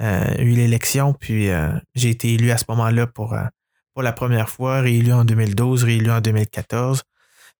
[0.00, 1.48] il y a eu l'élection, puis
[1.94, 3.36] j'ai été élu à ce moment-là pour,
[3.94, 7.02] pour la première fois, réélu en 2012, réélu en 2014.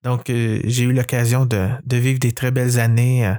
[0.03, 3.35] Donc, j'ai eu l'occasion de, vivre des très belles années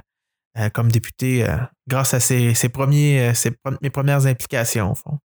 [0.74, 1.46] comme député
[1.88, 3.32] grâce à ces, premiers,
[3.80, 5.18] mes premières implications, au fond.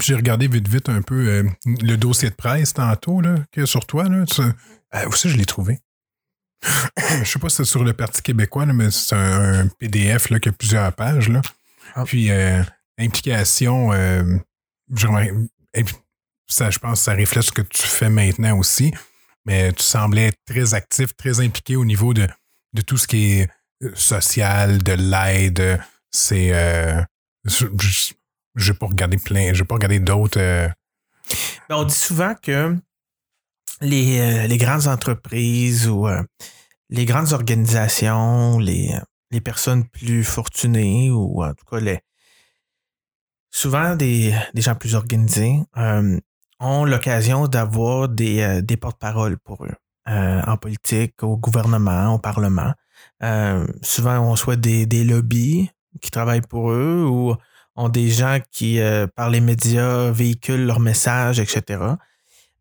[0.00, 4.08] J'ai regardé vite, vite un peu le dossier de presse tantôt là, que sur toi.
[4.08, 4.24] Là,
[5.06, 5.80] aussi, je l'ai trouvé?
[6.96, 10.48] je sais pas si c'est sur le Parti québécois, mais c'est un, PDF là, qui
[10.48, 11.28] a plusieurs pages.
[11.28, 11.40] Là.
[11.94, 12.04] Ah.
[12.04, 12.62] Puis, euh,
[12.98, 14.38] implication, euh,
[16.52, 18.92] ça, je pense que ça reflète ce que tu fais maintenant aussi.
[19.44, 22.28] Mais tu semblais être très actif, très impliqué au niveau de,
[22.74, 23.50] de tout ce qui est
[23.82, 25.80] euh, social, de l'aide.
[26.10, 26.52] C'est.
[27.44, 29.52] je n'ai pas regardé plein.
[29.52, 30.38] Je pas regardé d'autres.
[30.38, 32.76] Ben, on dit souvent que
[33.80, 36.06] les, les grandes entreprises ou
[36.90, 38.94] les grandes organisations, les,
[39.32, 42.00] les personnes plus fortunées ou en tout cas les
[43.50, 46.18] souvent des, gens plus organisés euh,
[46.62, 49.74] ont l'occasion d'avoir des, euh, des porte-paroles pour eux
[50.08, 52.72] euh, en politique, au gouvernement, au parlement.
[53.82, 55.70] souvent, on soit des, des lobbies
[56.00, 57.36] qui travaillent pour eux ou
[57.76, 58.80] ont des gens qui,
[59.14, 61.96] par les médias, véhiculent leurs messages, etc.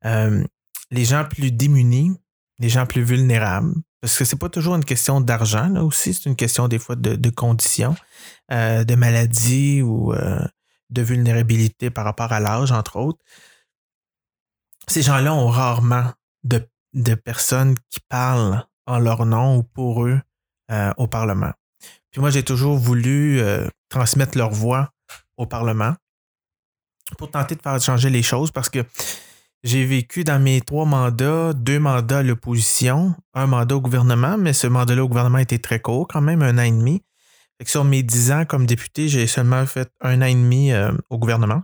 [0.04, 2.16] les gens plus démunis,
[2.60, 6.28] les gens plus vulnérables, parce que c'est pas toujours une question d'argent, là aussi, c'est
[6.28, 7.96] une question des fois de, conditions,
[8.52, 10.44] euh, de maladie ou euh,
[10.90, 13.20] de vulnérabilité par rapport à l'âge, entre autres.
[14.92, 16.12] Ces gens-là ont rarement
[16.44, 16.68] de,
[17.16, 20.20] personnes qui parlent en leur nom ou pour eux
[20.70, 21.54] euh, au Parlement.
[22.12, 23.42] Puis moi, j'ai toujours voulu
[23.88, 24.90] transmettre leur voix
[25.38, 25.96] au Parlement
[27.18, 28.84] pour tenter de faire changer les choses parce que
[29.64, 34.52] j'ai vécu dans mes trois mandats, deux mandats à l'opposition, un mandat au gouvernement, mais
[34.52, 37.02] ce mandat-là au gouvernement était très court, quand même, un an et demi.
[37.64, 41.18] sur mes dix ans comme député, j'ai seulement fait un an et demi euh, au
[41.18, 41.62] gouvernement.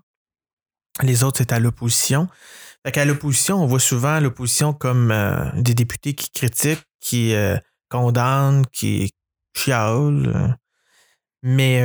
[1.02, 2.30] Les autres, c'était à l'opposition.
[2.88, 7.58] Fait qu'à l'opposition, on voit souvent l'opposition comme euh, des députés qui critiquent, qui euh,
[7.90, 9.12] condamnent, qui
[9.54, 10.58] chialent.
[11.44, 11.84] Mais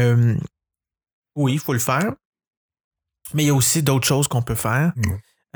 [1.35, 2.13] oui, il faut le faire.
[3.35, 4.93] Mais il y a aussi d'autres choses qu'on peut faire.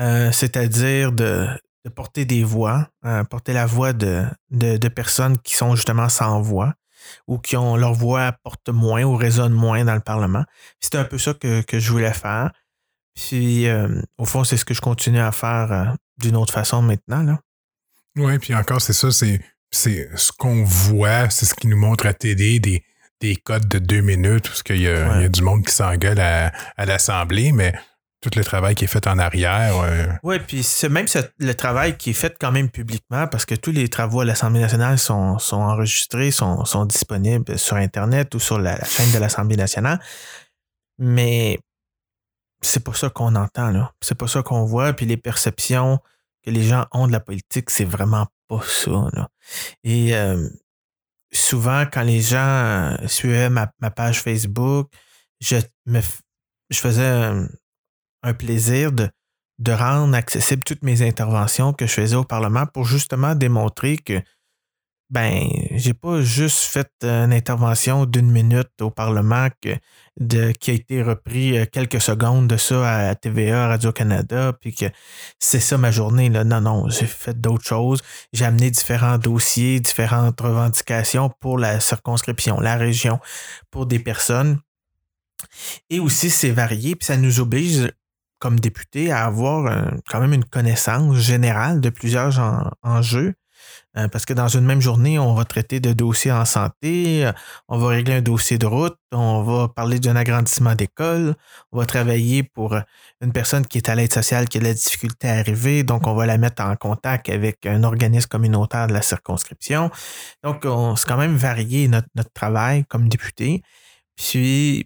[0.00, 1.48] Euh, c'est-à-dire de,
[1.94, 6.74] porter des voix, euh, porter la voix de, de, personnes qui sont justement sans voix
[7.28, 10.44] ou qui ont leur voix porte moins ou résonne moins dans le Parlement.
[10.80, 12.50] C'était un peu ça que, je voulais faire.
[13.16, 17.22] Puis, euh, au fond, c'est ce que je continue à faire d'une autre façon maintenant.
[17.22, 17.40] Là.
[18.16, 19.40] Oui, puis encore, c'est ça, c'est,
[19.72, 22.84] ce qu'on voit, c'est ce qui nous montre à TD des,
[23.20, 26.86] des codes de deux minutes, parce qu'il y, a du monde qui s'engueule à, à
[26.86, 27.74] l'Assemblée, mais
[28.20, 29.78] tout le travail qui est fait en arrière.
[29.78, 30.06] Euh.
[30.22, 31.06] Oui, puis c'est même
[31.38, 34.60] le travail qui est fait quand même publiquement parce que tous les travaux à l'Assemblée
[34.60, 40.00] nationale sont, enregistrés, sont, disponibles sur Internet ou sur la, chaîne de l'Assemblée nationale.
[40.98, 41.58] Mais
[42.60, 43.92] c'est pas ça qu'on entend, là.
[44.00, 44.92] C'est pas ça qu'on voit.
[44.92, 45.98] Puis les perceptions
[46.44, 49.08] que les gens ont de la politique, c'est vraiment pas ça.
[49.84, 50.48] Et euh,
[51.32, 54.90] souvent, quand les gens euh, suivaient ma, page Facebook,
[55.40, 56.00] je me
[56.70, 57.32] je faisais
[58.22, 59.08] un plaisir de,
[59.58, 64.20] de rendre accessibles toutes mes interventions que je faisais au Parlement pour justement démontrer que
[65.08, 69.76] ben, j'ai pas juste fait une intervention d'une minute au Parlement que,
[70.18, 74.86] de, qui a été repris euh, quelques secondes de ça à TVA, Radio-Canada, puis que
[75.38, 76.28] c'est ça ma journée.
[76.28, 76.42] Là.
[76.42, 78.02] Non, non, j'ai fait d'autres choses.
[78.32, 83.20] J'ai amené différents dossiers, différentes revendications pour la circonscription, la région,
[83.70, 84.58] pour des personnes.
[85.88, 87.92] Et aussi, c'est varié, puis ça nous oblige
[88.40, 92.40] comme député à avoir euh, quand même une connaissance générale de plusieurs
[92.82, 93.34] enjeux.
[93.98, 97.32] Euh, parce que dans une même journée, on va traiter de dossiers en santé, euh,
[97.68, 101.34] on va régler un dossier de route, on va parler d'un agrandissement d'école,
[101.72, 102.76] on va travailler pour
[103.22, 106.06] une personne qui est à l'aide sociale qui a de la difficulté à arriver, donc
[106.06, 109.90] on va la mettre en contact avec un organisme communautaire de la circonscription.
[110.42, 110.66] Donc,
[110.98, 113.62] c'est quand même varié notre, travail comme député.
[114.16, 114.84] Puis,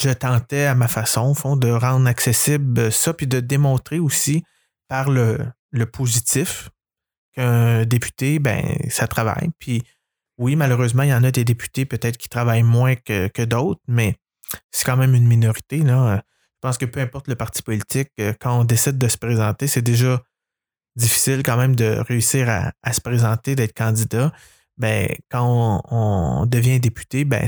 [0.00, 4.42] je tentais à ma façon, au fond, de rendre accessible ça, puis de démontrer aussi
[4.88, 5.52] par le
[5.92, 6.70] positif
[7.38, 9.50] qu'un député, ben, ça travaille.
[9.58, 9.82] Puis
[10.38, 14.16] oui, malheureusement, il y en a des députés peut-être qui travaillent moins que, d'autres, mais
[14.70, 15.78] c'est quand même une minorité.
[15.78, 16.22] Là.
[16.56, 19.66] Je pense que peu importe le parti politique, euh, quand on décide de se présenter,
[19.66, 20.22] c'est déjà
[20.96, 24.32] difficile quand même de réussir à, se présenter, d'être candidat.
[24.76, 27.46] Ben, quand on, devient député, ben,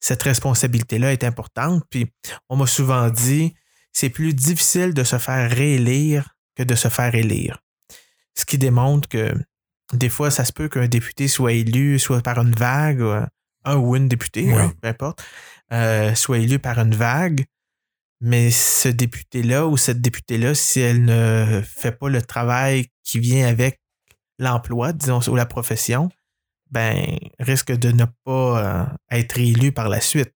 [0.00, 1.84] cette responsabilité-là est importante.
[1.90, 2.10] Puis
[2.48, 3.54] on m'a souvent dit,
[3.92, 7.62] c'est plus difficile de se faire réélire que de se faire élire.
[8.38, 9.34] Ce qui démontre que
[9.92, 13.02] des fois, ça se peut qu'un député soit élu soit par une vague,
[13.64, 15.24] un ou une députée, peu importe,
[15.72, 17.44] euh, soit élu par une vague.
[18.20, 23.46] Mais ce député-là ou cette députée-là, si elle ne fait pas le travail qui vient
[23.46, 23.80] avec
[24.38, 26.08] l'emploi, disons, ou la profession,
[26.70, 30.32] ben, risque de ne pas euh, être élu par la suite.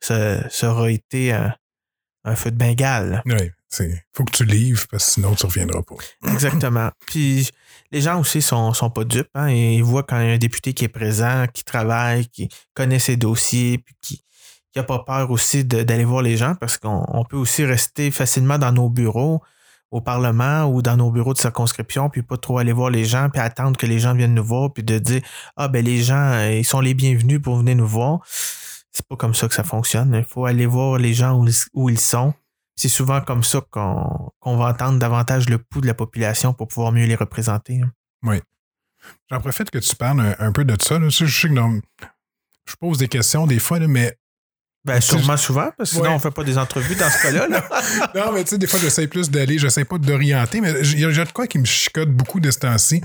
[0.00, 3.22] Ça, aura été un feu de Bengale.
[3.26, 3.50] Oui,
[3.80, 5.94] il faut que tu livres parce que sinon tu ne reviendras pas.
[6.30, 6.90] Exactement.
[7.06, 7.48] Puis
[7.90, 9.28] les gens aussi sont, sont pas dupes.
[9.34, 12.26] Hein, et ils voient quand il y a un député qui est présent, qui travaille,
[12.28, 14.22] qui connaît ses dossiers, puis qui
[14.76, 18.72] n'a pas peur aussi d'aller voir les gens parce qu'on peut aussi rester facilement dans
[18.72, 19.42] nos bureaux
[19.90, 23.30] au Parlement ou dans nos bureaux de circonscription, puis pas trop aller voir les gens,
[23.30, 25.22] puis attendre que les gens viennent nous voir, puis de dire
[25.56, 28.20] Ah ben les gens, euh, ils sont les bienvenus pour venir nous voir.
[28.92, 30.14] C'est pas comme ça que ça fonctionne.
[30.14, 32.34] Il faut aller voir les gens où, ils sont.
[32.78, 36.92] C'est souvent comme ça qu'on va entendre davantage le pouls de la population pour pouvoir
[36.92, 37.80] mieux les représenter.
[37.80, 37.90] Hein.
[38.22, 38.40] Oui.
[39.28, 41.00] J'en profite que tu parles un, peu de ça.
[41.02, 41.80] Je sais que
[42.68, 44.16] je pose des questions des fois, mais
[44.84, 47.48] ben, sûrement souvent, parce que sinon, on ne fait pas des entrevues dans ce cas-là.
[48.14, 51.04] non, mais tu sais, des fois, j'essaie plus d'aller, j'essaie pas d'orienter, mais il y
[51.04, 53.02] a de quoi qui me chicote beaucoup de ce temps-ci.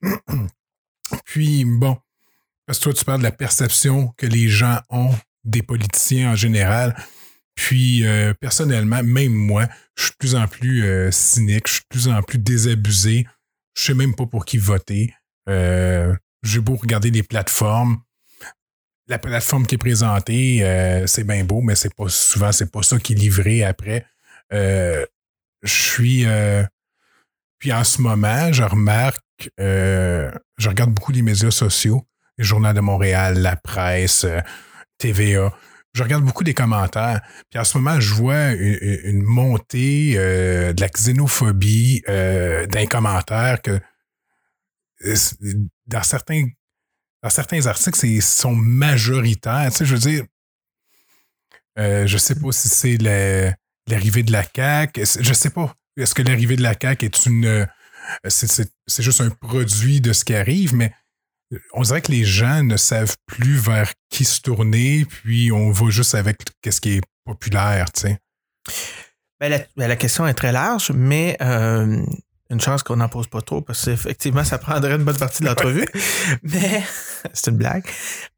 [1.24, 1.98] Puis, bon,
[2.66, 6.36] parce que toi, tu parles de la perception que les gens ont des politiciens en
[6.36, 6.94] général.
[7.58, 9.66] Puis, euh, personnellement, même moi,
[9.96, 13.26] je suis de plus en plus euh, cynique, je suis de plus en plus désabusé.
[13.76, 15.12] Je sais même pas pour qui voter.
[15.48, 17.98] Euh, j'ai beau regarder les plateformes.
[19.08, 22.98] La plateforme qui est présentée, c'est bien beau, mais c'est pas souvent, c'est pas ça
[22.98, 24.06] qui est livré après.
[24.52, 25.06] je
[25.64, 26.26] suis.
[27.58, 32.80] puis en ce moment, je remarque, je regarde beaucoup les médias sociaux, les journaux de
[32.80, 34.26] Montréal, la presse,
[34.98, 35.52] TVA.
[35.98, 37.20] Je regarde beaucoup des commentaires.
[37.50, 43.60] Puis en ce moment, je vois une, montée euh, de la xénophobie euh, d'un commentaire
[43.60, 43.80] que
[45.04, 45.16] euh,
[45.88, 46.46] dans certains,
[47.24, 49.70] dans certains articles, ils sont majoritaires.
[49.72, 50.24] Tu sais, je veux dire,
[51.76, 52.96] je ne sais pas si c'est
[53.88, 55.04] l'arrivée de la CAQ.
[55.04, 55.74] Je sais pas.
[55.96, 57.66] Est-ce que l'arrivée de la CAQ est une.
[58.28, 60.92] C'est juste un produit de ce qui arrive, mais
[61.72, 65.90] on dirait que les gens ne savent plus vers qui se tourner, puis on va
[65.90, 68.18] juste avec ce qui est populaire, tu sais.
[69.40, 72.04] Ben, ben la, question est très large, mais euh,
[72.50, 75.48] une chance qu'on n'en pose pas trop, parce qu'effectivement, ça prendrait une bonne partie de
[75.48, 75.86] l'entrevue.
[76.42, 76.82] mais
[77.32, 77.84] c'est une blague.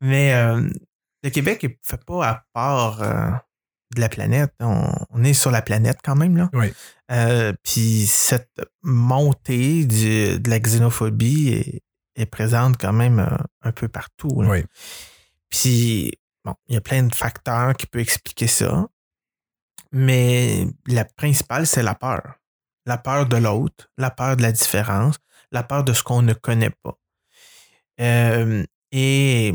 [0.01, 0.69] Mais euh,
[1.23, 3.31] le Québec ne fait pas à part euh,
[3.97, 4.53] de la planète.
[4.61, 6.51] On, est sur la planète quand même, là.
[6.53, 6.73] Oui.
[7.63, 11.83] puis cette montée de la xénophobie est,
[12.17, 14.31] est présente quand même euh, un, peu partout.
[14.35, 14.65] Oui.
[15.49, 16.13] Puis,
[16.45, 18.87] bon, il y a plein de facteurs qui peuvent expliquer ça.
[19.93, 22.37] Mais la principale, c'est la peur.
[22.87, 25.17] La peur de l'autre, la peur de la différence,
[25.51, 26.97] la peur de ce qu'on ne connaît pas.
[28.01, 29.55] Euh, et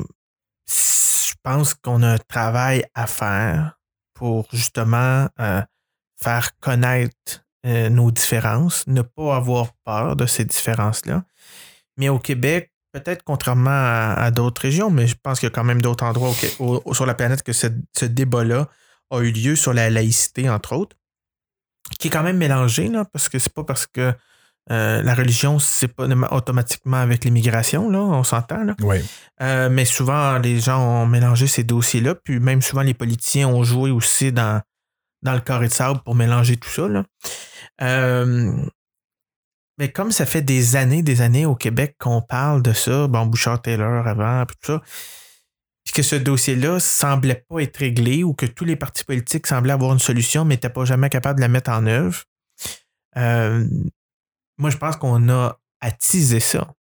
[0.67, 3.79] je pense qu'on a un travail à faire
[4.13, 5.61] pour justement euh,
[6.21, 11.25] faire connaître nos différences, ne pas avoir peur de ces différences-là
[11.97, 15.63] mais au Québec, peut-être contrairement à, d'autres régions, mais je pense qu'il y a quand
[15.63, 16.31] même d'autres endroits
[16.93, 17.67] sur la planète que ce,
[18.05, 18.69] débat-là
[19.11, 20.95] a eu lieu sur la laïcité, entre autres,
[21.99, 24.13] qui est quand même mélangé, là, parce que c'est pas parce que
[24.71, 28.63] euh, la religion, c'est pas automatiquement avec l'immigration, là, on s'entend.
[28.63, 28.75] Là.
[28.81, 28.97] Oui.
[29.41, 33.63] Euh, mais souvent, les gens ont mélangé ces dossiers-là, puis même souvent, les politiciens ont
[33.63, 34.61] joué aussi dans,
[35.21, 36.87] dans le carré de sable pour mélanger tout ça.
[36.87, 37.03] Là.
[37.81, 38.53] Euh,
[39.77, 43.25] mais comme ça fait des années, des années au Québec qu'on parle de ça, bon,
[43.25, 44.81] Bouchard-Taylor avant, puis tout ça,
[45.85, 49.73] puis que ce dossier-là semblait pas être réglé ou que tous les partis politiques semblaient
[49.73, 52.23] avoir une solution, mais n'étaient pas jamais capables de la mettre en œuvre.
[53.17, 53.65] Euh,
[54.57, 56.73] moi, je pense qu'on a attisé ça.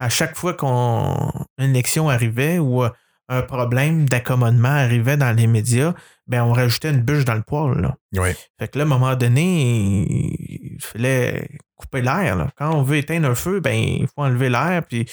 [0.00, 2.82] À chaque fois qu'une élection arrivait ou
[3.28, 5.94] un problème d'accommodement arrivait dans les médias,
[6.30, 7.80] ben on rajoutait une bûche dans le poêle.
[7.80, 7.96] Là.
[8.14, 8.30] Oui.
[8.58, 12.48] Fait que là, à un moment donné, il fallait couper l'air.
[12.56, 15.10] Quand on veut éteindre un feu, ben il faut enlever l'air, puis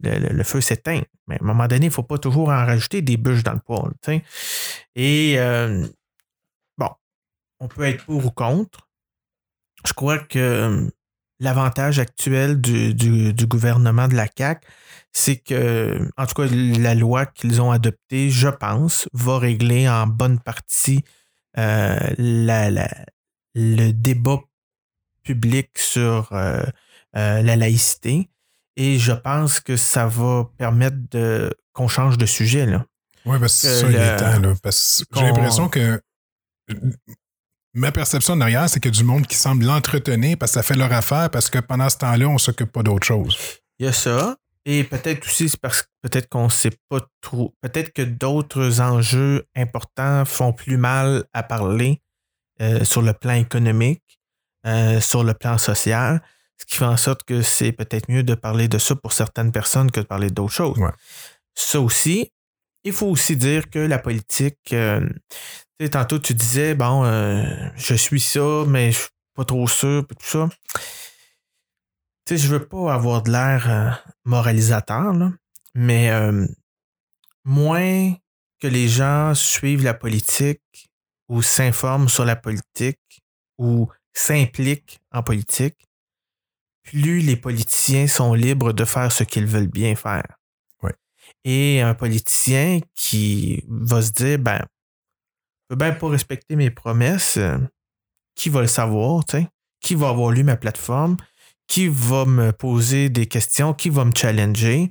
[0.00, 1.02] le, feu s'éteint.
[1.26, 3.54] Mais à un moment donné, il ne faut pas toujours en rajouter des bûches dans
[3.54, 3.92] le poêle.
[4.94, 5.84] Et euh,
[6.78, 6.90] bon,
[7.58, 8.88] on peut être pour ou contre.
[9.84, 10.88] Je crois que
[11.40, 14.66] l'avantage actuel du, du, gouvernement de la CAQ,
[15.12, 20.06] c'est que, en tout cas, la loi qu'ils ont adoptée, je pense, va régler en
[20.06, 21.04] bonne partie
[21.58, 24.40] euh, le débat
[25.22, 26.62] public sur euh,
[27.16, 28.28] euh, la laïcité.
[28.76, 32.66] Et je pense que ça va permettre de, qu'on change de sujet.
[32.66, 32.84] Là.
[33.24, 34.54] Oui, parce que ça, il est temps.
[34.62, 36.00] parce que j'ai l'impression que
[37.76, 40.92] ma perception derrière, c'est a du monde qui semble l'entretenir parce que ça fait leur
[40.92, 43.36] affaire, parce que pendant ce temps-là, on ne s'occupe pas d'autre chose.
[43.78, 44.36] Il y a ça.
[44.64, 47.54] Et peut-être aussi, c'est parce que peut-être qu'on ne sait pas trop.
[47.60, 52.02] Peut-être que d'autres enjeux importants font plus mal à parler
[52.60, 54.02] euh, sur le plan économique,
[54.66, 56.20] euh, sur le plan social,
[56.58, 59.52] ce qui fait en sorte que c'est peut-être mieux de parler de ça pour certaines
[59.52, 60.78] personnes que de parler d'autres choses.
[61.54, 62.32] Ça aussi,
[62.82, 65.06] il faut aussi dire que la politique, euh,
[65.90, 67.04] tantôt tu disais, bon,
[67.76, 70.48] je suis ça, mais je suis pas trop sûr, tout ça.
[72.24, 75.14] Tu sais, je veux pas avoir de l'air moralisateur,
[75.74, 76.10] mais
[77.44, 78.14] moins
[78.58, 80.90] que les gens suivent la politique
[81.28, 83.22] ou s'informent sur la politique
[83.58, 85.76] ou s'impliquent en politique,
[86.82, 90.38] plus les politiciens sont libres de faire ce qu'ils veulent bien faire.
[91.44, 94.64] Et un politicien qui va se dire, ben,
[95.68, 97.58] peux bien pas respecter mes promesses, euh,
[98.34, 99.24] qui va le savoir,
[99.80, 101.16] Qui va avoir lu ma plateforme?
[101.68, 103.74] Qui va me poser des questions?
[103.74, 104.90] Qui va me challenger?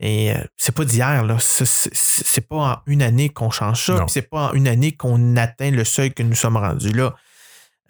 [0.00, 1.36] Et euh, c'est pas d'hier, là.
[1.40, 4.04] C'est pas en une année qu'on change ça.
[4.08, 7.14] C'est pas en une année qu'on atteint le seuil que nous sommes rendus là.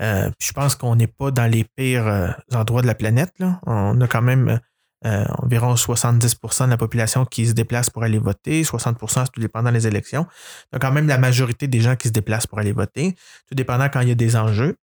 [0.01, 3.33] Euh, je pense qu'on n'est pas dans les pires endroits de la planète.
[3.39, 3.61] Là.
[3.67, 4.61] On a quand même
[5.05, 9.71] environ 70% de la population qui se déplace pour aller voter, 60% c'est tout dépendant
[9.71, 10.27] des élections.
[10.73, 13.15] On a quand même la majorité des gens qui se déplacent pour aller voter,
[13.47, 14.77] tout dépendant quand il y a des enjeux.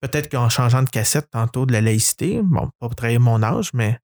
[0.00, 3.70] Peut-être qu'en changeant de cassette tantôt de la laïcité, bon, pas pour trahir mon âge,
[3.72, 3.98] mais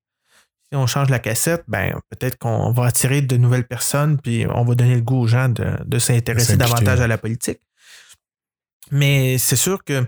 [0.71, 4.65] si on change la cassette, ben peut-être qu'on va attirer de nouvelles personnes, puis on
[4.65, 7.61] va donner le goût aux gens de, s'intéresser davantage à la politique.
[8.91, 10.05] Mais c'est sûr que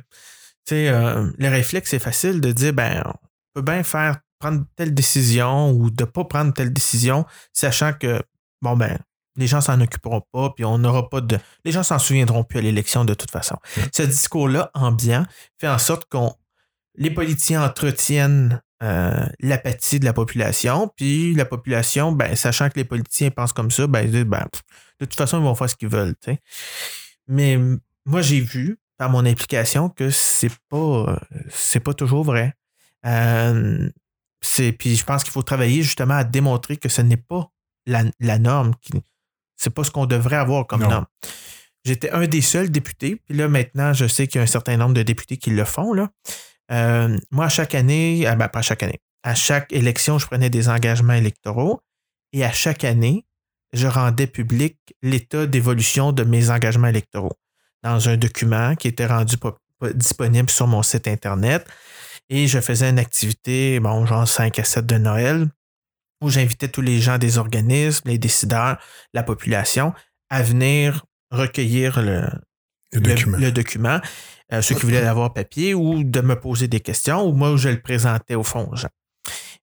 [0.73, 3.14] euh, le réflexe, c'est facile de dire ben, on
[3.55, 8.20] peut bien faire prendre telle décision ou de ne pas prendre telle décision, sachant que
[8.62, 8.98] bon ben
[9.37, 11.38] les gens s'en occuperont pas, puis on n'aura pas de.
[11.64, 13.57] Les gens s'en souviendront plus à l'élection de toute façon.
[13.92, 15.24] Ce discours-là ambiant
[15.59, 16.35] fait en sorte qu'on
[16.96, 20.90] les politiciens entretiennent euh, l'apathie de la population.
[20.96, 24.46] Puis la population, ben, sachant que les politiciens pensent comme ça, ben, ben
[25.00, 26.14] de toute façon, ils vont faire ce qu'ils veulent.
[27.29, 27.59] Mais
[28.05, 31.18] moi, j'ai vu par mon implication que c'est pas
[31.50, 32.55] c'est pas toujours vrai.
[33.07, 33.88] Euh,
[34.40, 37.50] puis je pense qu'il faut travailler justement à démontrer que ce n'est pas
[37.87, 38.72] la, la norme.
[39.57, 41.07] C'est pas ce qu'on devrait avoir comme norme.
[41.85, 44.76] J'étais un des seuls députés, puis là maintenant, je sais qu'il y a un certain
[44.76, 45.92] nombre de députés qui le font.
[45.92, 46.11] Là.
[46.70, 50.50] Euh, moi, à chaque année, ah, ben, pas chaque année, à chaque élection, je prenais
[50.50, 51.81] des engagements électoraux
[52.33, 53.24] et à chaque année,
[53.72, 57.38] je rendais public l'état d'évolution de mes engagements électoraux
[57.83, 59.37] dans un document qui était rendu
[59.94, 61.66] disponible sur mon site Internet.
[62.31, 65.49] Et je faisais une activité, bon, genre 5 à 7 de Noël,
[66.23, 68.79] où j'invitais tous les gens des organismes, les décideurs,
[69.12, 69.93] la population
[70.31, 72.23] à venir recueillir le,
[72.93, 74.01] le document.
[74.53, 77.69] Euh, ceux qui voulaient avoir papier, ou de me poser des questions, ou moi, je
[77.69, 78.88] le présentais au fond gens.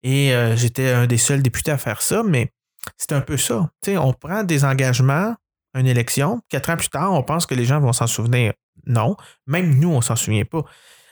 [0.03, 2.51] Et euh, j'étais un des seuls députés à faire ça, mais
[2.97, 3.69] c'est un peu ça.
[3.87, 5.35] on prend des engagements,
[5.73, 8.53] une élection, quatre ans plus tard, on pense que les gens vont s'en souvenir.
[8.85, 10.63] Non, même nous, on s'en souvient pas.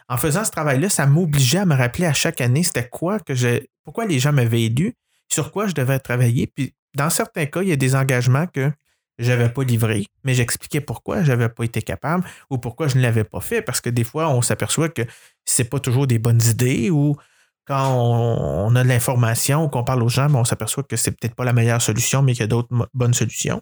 [0.09, 3.33] En faisant ce travail-là, ça m'obligeait à me rappeler à chaque année c'était quoi que
[3.33, 4.93] j'ai, pourquoi les gens m'avaient élu,
[5.29, 6.47] sur quoi je devais travailler.
[6.47, 8.71] Puis dans certains cas, il y a des engagements que
[9.19, 13.23] j'avais pas livré, mais j'expliquais pourquoi j'avais pas été capable ou pourquoi je ne l'avais
[13.23, 15.03] pas fait, parce que des fois, on s'aperçoit que
[15.45, 17.15] c'est pas toujours des bonnes idées ou
[17.65, 21.11] quand on, a de l'information ou qu'on parle aux gens, ben, on s'aperçoit que c'est
[21.11, 23.61] peut-être pas la meilleure solution, mais qu'il y a d'autres bonnes solutions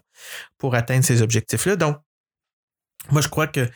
[0.58, 1.76] pour atteindre ces objectifs-là.
[1.76, 1.98] Donc,
[3.10, 3.68] moi, je crois que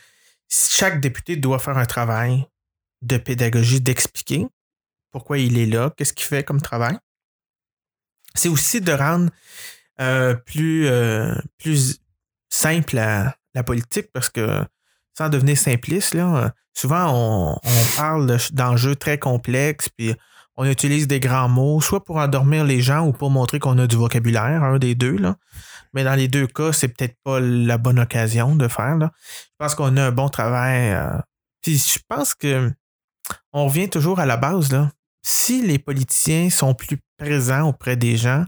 [0.49, 2.45] chaque député doit faire un travail
[3.01, 4.47] de pédagogie, d'expliquer
[5.11, 6.97] pourquoi il est là, qu'est-ce qu'il fait comme travail.
[8.35, 9.31] C'est aussi de rendre
[9.99, 11.99] euh, plus, euh, plus
[12.49, 14.63] simple la politique parce que
[15.17, 16.15] sans devenir simpliste,
[16.73, 17.59] souvent on,
[17.95, 20.13] parle d'enjeux très complexes, puis
[20.55, 23.87] on utilise des grands mots, soit pour endormir les gens ou pour montrer qu'on a
[23.87, 25.17] du vocabulaire, un des deux.
[25.93, 28.97] Mais dans les deux cas, c'est peut-être pas la bonne occasion de faire.
[28.97, 29.11] Là.
[29.23, 30.91] Je pense qu'on a un bon travail.
[30.91, 31.17] Euh,
[31.61, 32.71] puis je pense que
[33.53, 34.71] on revient toujours à la base.
[34.71, 34.91] Là.
[35.21, 38.45] Si les politiciens sont plus présents auprès des gens,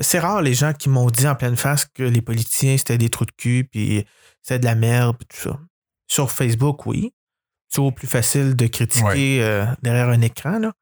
[0.00, 3.10] c'est rare les gens qui m'ont dit en pleine face que les politiciens, c'était des
[3.10, 4.04] trous de cul, puis
[4.42, 5.60] c'était de la merde, puis tout ça.
[6.08, 7.14] Sur Facebook, oui.
[7.68, 10.58] C'est toujours plus facile de critiquer euh, derrière un écran.
[10.58, 10.72] Là.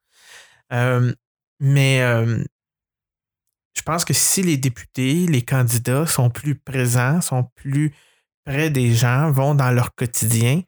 [0.72, 1.12] Euh,
[1.60, 2.42] mais euh,
[3.76, 7.94] je pense que si les députés, les candidats sont plus présents, sont plus
[8.44, 10.62] près des gens, vont dans leur quotidien,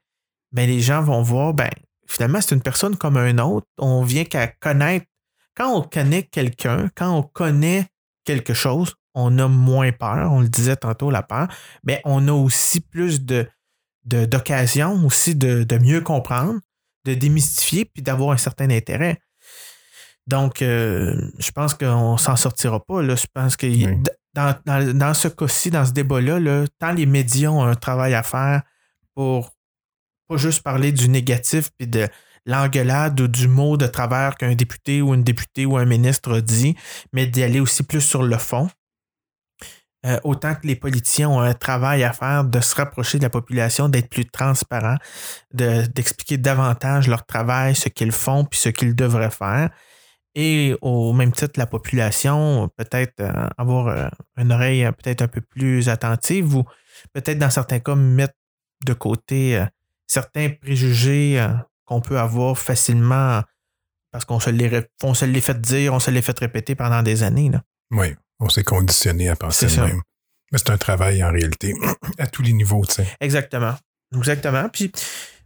[0.53, 1.71] ben les gens vont voir, ben
[2.13, 3.67] finalement, c'est une personne comme un autre.
[3.79, 5.07] On vient qu'à connaître.
[5.55, 7.87] Quand on connaît quelqu'un, quand on connaît
[8.25, 11.49] quelque chose, on a moins peur, on le disait tantôt, la peur,
[11.85, 13.49] mais on a aussi plus de
[14.05, 16.59] d'occasion aussi de, mieux comprendre,
[17.05, 19.21] de démystifier, puis d'avoir un certain intérêt.
[20.27, 23.01] Donc, euh, je pense qu'on s'en sortira pas.
[23.01, 23.15] Là.
[23.15, 23.69] Je pense que
[24.35, 28.63] dans, ce cas-ci, dans ce débat-là, tant les médias ont un travail à faire
[29.15, 29.53] pour
[30.29, 32.09] pas juste parler du négatif puis de
[32.47, 36.77] l'engueulade ou du mot de travers qu'un député ou une députée ou un ministre dit,
[37.13, 38.69] mais d'y aller aussi plus sur le fond.
[40.05, 43.31] Euh, autant que les politiciens ont un travail à faire de se rapprocher de la
[43.31, 44.97] population, d'être plus transparents,
[45.53, 49.71] d'expliquer davantage leur travail, ce qu'ils font, puis ce qu'ils devraient faire.
[50.35, 55.41] Et au même titre, la population, peut-être euh, avoir euh, une oreille peut-être un peu
[55.41, 56.65] plus attentive ou
[57.13, 58.35] peut-être dans certains cas mettre
[58.85, 59.65] de côté
[60.13, 61.45] certains préjugés
[61.85, 63.43] qu'on peut avoir facilement
[64.11, 67.03] parce qu'on se les, on se les fait dire, on se les fait répéter pendant
[67.03, 67.49] des années.
[67.49, 67.63] Là.
[67.91, 68.15] Oui.
[68.39, 70.03] On s'est conditionné à penser le même.
[70.51, 71.73] Mais c'est un travail en réalité
[72.19, 73.07] à tous les niveaux, tu sais.
[73.21, 73.75] Exactement.
[74.15, 74.69] Exactement.
[74.69, 74.93] Puis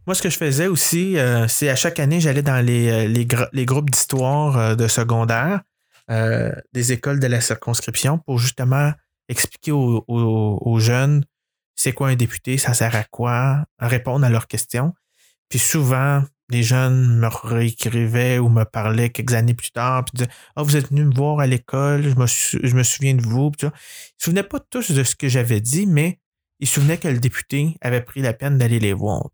[0.05, 3.25] moi, ce que je faisais aussi, euh, c'est à chaque année, j'allais dans les, euh,
[3.53, 5.61] les, groupes d'histoire euh, de secondaire
[6.71, 8.93] des écoles de la circonscription pour justement
[9.27, 11.25] expliquer aux jeunes
[11.77, 14.93] c'est quoi un député, ça sert à quoi, répondre à leurs questions.
[15.47, 20.29] Puis souvent, les jeunes me réécrivaient ou me parlaient quelques années plus tard, puis disaient
[20.55, 22.25] Ah, vous êtes venu me voir à l'école, je me,
[22.67, 23.51] je me souviens de vous.
[23.51, 26.19] Puis, ils ne se souvenaient pas tous de ce que j'avais dit, mais
[26.59, 29.29] ils se souvenaient que le député avait pris la peine d'aller les voir.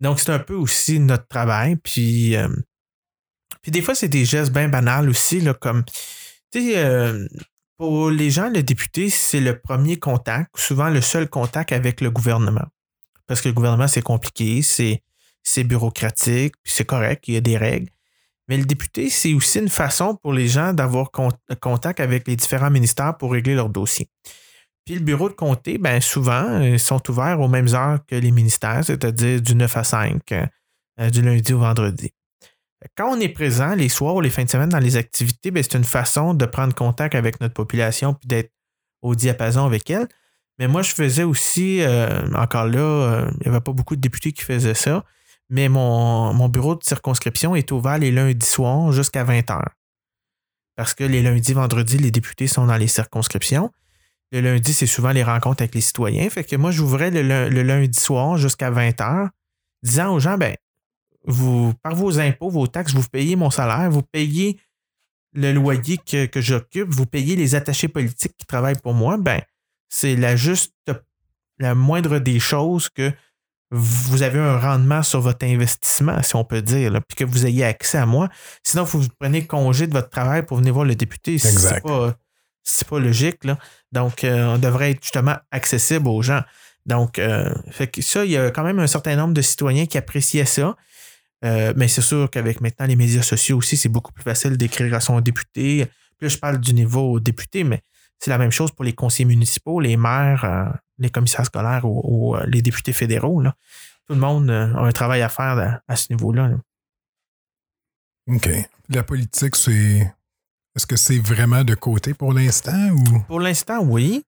[0.00, 1.76] Donc, c'est un peu aussi notre travail.
[1.76, 2.48] Puis, euh,
[3.62, 5.84] puis des fois, c'est des gestes bien banals aussi, là, comme
[6.50, 7.26] tu sais, euh,
[7.76, 12.10] pour les gens, le député, c'est le premier contact, souvent le seul contact avec le
[12.10, 12.66] gouvernement.
[13.26, 15.02] Parce que le gouvernement, c'est compliqué, c'est
[15.44, 17.90] c'est bureaucratique, puis c'est correct, il y a des règles.
[18.48, 22.70] Mais le député, c'est aussi une façon pour les gens d'avoir contact avec les différents
[22.70, 24.08] ministères pour régler leurs dossiers.
[24.84, 28.30] Puis le bureau de comté, bien souvent, ils sont ouverts aux mêmes heures que les
[28.30, 32.12] ministères, c'est-à-dire du 9 à 5, euh, du lundi au vendredi.
[32.96, 35.62] Quand on est présent les soirs ou les fins de semaine dans les activités, ben,
[35.62, 38.52] c'est une façon de prendre contact avec notre population puis d'être
[39.02, 40.08] au diapason avec elle.
[40.58, 44.00] Mais moi, je faisais aussi, euh, encore là, euh, il n'y avait pas beaucoup de
[44.00, 45.04] députés qui faisaient ça
[45.50, 49.62] mais mon, bureau de circonscription est ouvert les lundis soirs jusqu'à 20h.
[50.76, 53.70] Parce que les lundis, vendredis, les députés sont dans les circonscriptions.
[54.32, 56.28] Le lundi, c'est souvent les rencontres avec les citoyens.
[56.28, 59.28] Fait que moi, j'ouvrais le, lundi soir jusqu'à 20h,
[59.82, 60.56] disant aux gens, ben,
[61.24, 64.60] vous, par vos impôts, vos taxes, vous payez mon salaire, vous payez
[65.32, 69.40] le loyer que, que j'occupe, vous payez les attachés politiques qui travaillent pour moi, ben,
[69.88, 70.74] c'est la juste,
[71.58, 73.12] la moindre des choses que
[73.70, 77.64] vous avez un rendement sur votre investissement, si on peut dire, puis que vous ayez
[77.64, 78.28] accès à moi.
[78.62, 81.38] Sinon, vous preniez congé de votre travail pour venir voir le député.
[81.38, 82.14] C'est pas,
[82.88, 83.44] pas logique.
[83.44, 83.58] Là.
[83.90, 86.42] Donc, euh, on devrait être justement accessible aux gens.
[86.86, 89.86] Donc, euh, fait que ça, il y a quand même un certain nombre de citoyens
[89.86, 90.76] qui appréciaient ça.
[91.44, 94.94] Euh, mais c'est sûr qu'avec maintenant les médias sociaux aussi, c'est beaucoup plus facile d'écrire
[94.94, 95.86] à son député.
[96.16, 97.82] Puis là, je parle du niveau député, mais
[98.18, 102.44] c'est la même chose pour les conseillers municipaux, les maires, les commissaires scolaires ou, euh,
[102.46, 103.42] les députés fédéraux.
[104.06, 106.50] Tout le monde euh, a un travail à faire à, ce niveau-là.
[108.28, 108.48] OK.
[108.88, 110.12] La politique, c'est.
[110.76, 113.20] Est-ce que c'est vraiment de côté pour l'instant ou?
[113.28, 114.24] Pour l'instant, oui.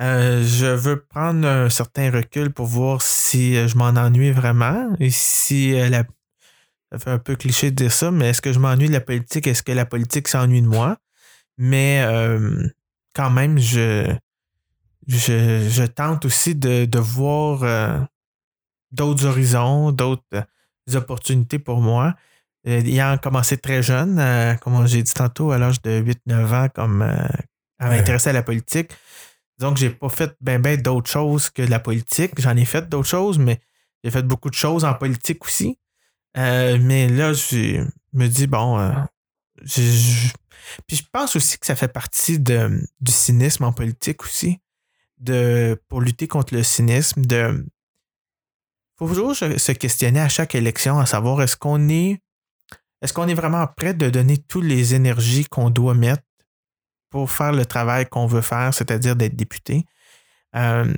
[0.00, 5.10] Euh, je veux prendre un certain recul pour voir si je m'en ennuie vraiment et
[5.10, 6.02] si la...
[6.94, 9.00] ça fait un peu cliché de dire ça, mais est-ce que je m'ennuie de la
[9.00, 9.48] politique?
[9.48, 10.96] Est-ce que la politique s'ennuie de moi?
[11.58, 12.04] Mais
[13.14, 14.14] quand même, je,
[15.08, 17.98] je, tente aussi de, voir euh,
[18.92, 22.14] d'autres horizons, d'autres euh, opportunités pour moi.
[22.68, 24.16] Euh, ayant commencé très jeune,
[24.60, 28.92] comme j'ai dit tantôt, à l'âge de 8-9 ans, comme à m'intéresser à la politique.
[29.58, 32.40] Donc, j'ai pas fait ben ben d'autres choses que de la politique.
[32.40, 33.60] J'en ai fait d'autres choses, mais
[34.04, 35.76] j'ai fait beaucoup de choses en politique aussi.
[36.34, 38.78] Mais là, je me dis, bon,
[40.86, 44.58] puis je pense aussi que ça fait partie de, du cynisme en politique aussi
[45.18, 47.66] de, pour lutter contre le cynisme, de
[48.96, 52.20] faut toujours se questionner à chaque élection à savoir est-ce qu'on est
[53.02, 56.22] est-ce qu'on est vraiment prêt de donner toutes les énergies qu'on doit mettre
[57.10, 59.84] pour faire le travail qu'on veut faire, c'est-à-dire d'être député?
[60.56, 60.94] Euh,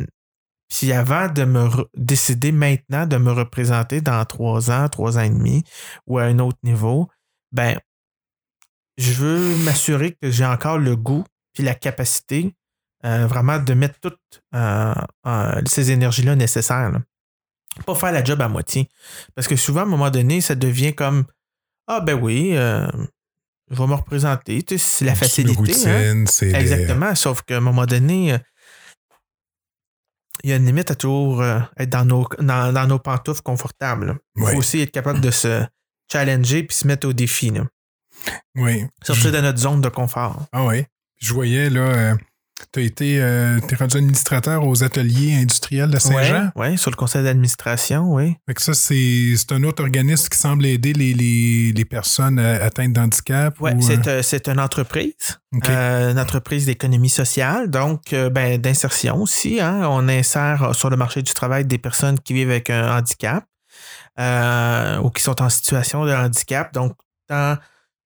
[0.68, 5.30] puis avant de me décider maintenant de me représenter dans trois ans, trois ans et
[5.30, 5.64] demi
[6.06, 7.08] ou à un autre niveau,
[7.52, 7.78] ben
[8.96, 12.54] je veux m'assurer que j'ai encore le goût puis la capacité
[13.04, 14.94] euh, vraiment de mettre toutes euh,
[15.26, 16.90] euh, ces énergies-là nécessaires.
[17.84, 18.88] Pas faire la job à moitié.
[19.34, 21.24] Parce que souvent, à un moment donné, ça devient comme
[21.86, 24.64] Ah ben oui, je vais me représenter.
[24.76, 25.88] c'est la facilité.
[25.88, 26.24] Hein.
[26.40, 27.14] Exactement.
[27.14, 28.36] Sauf qu'à un moment donné,
[30.42, 34.18] il y a une limite à toujours être dans nos, dans, nos pantoufles confortables.
[34.36, 35.64] Il faut aussi être capable de se
[36.10, 37.52] challenger puis se mettre au défi.
[38.54, 38.84] Oui.
[39.02, 40.46] Sortir de notre zone de confort.
[40.52, 40.84] Ah oui.
[41.18, 42.16] Je voyais là
[42.72, 46.50] Tu as été euh, es rendu administrateur aux ateliers industriels de Saint-Jean?
[46.56, 48.36] Oui, sur le conseil d'administration, oui.
[48.56, 53.56] ça, c'est un autre organisme qui semble aider les, personnes atteintes d'handicap?
[53.60, 54.22] Oui, euh?
[54.22, 55.38] c'est une entreprise.
[55.52, 59.60] une entreprise d'économie sociale, donc ben, d'insertion aussi.
[59.60, 59.82] Hein.
[59.84, 63.44] On insère sur le marché du travail des personnes qui vivent avec un handicap
[64.18, 66.72] ou qui sont en situation de handicap.
[66.72, 66.94] Donc,
[67.28, 67.56] tant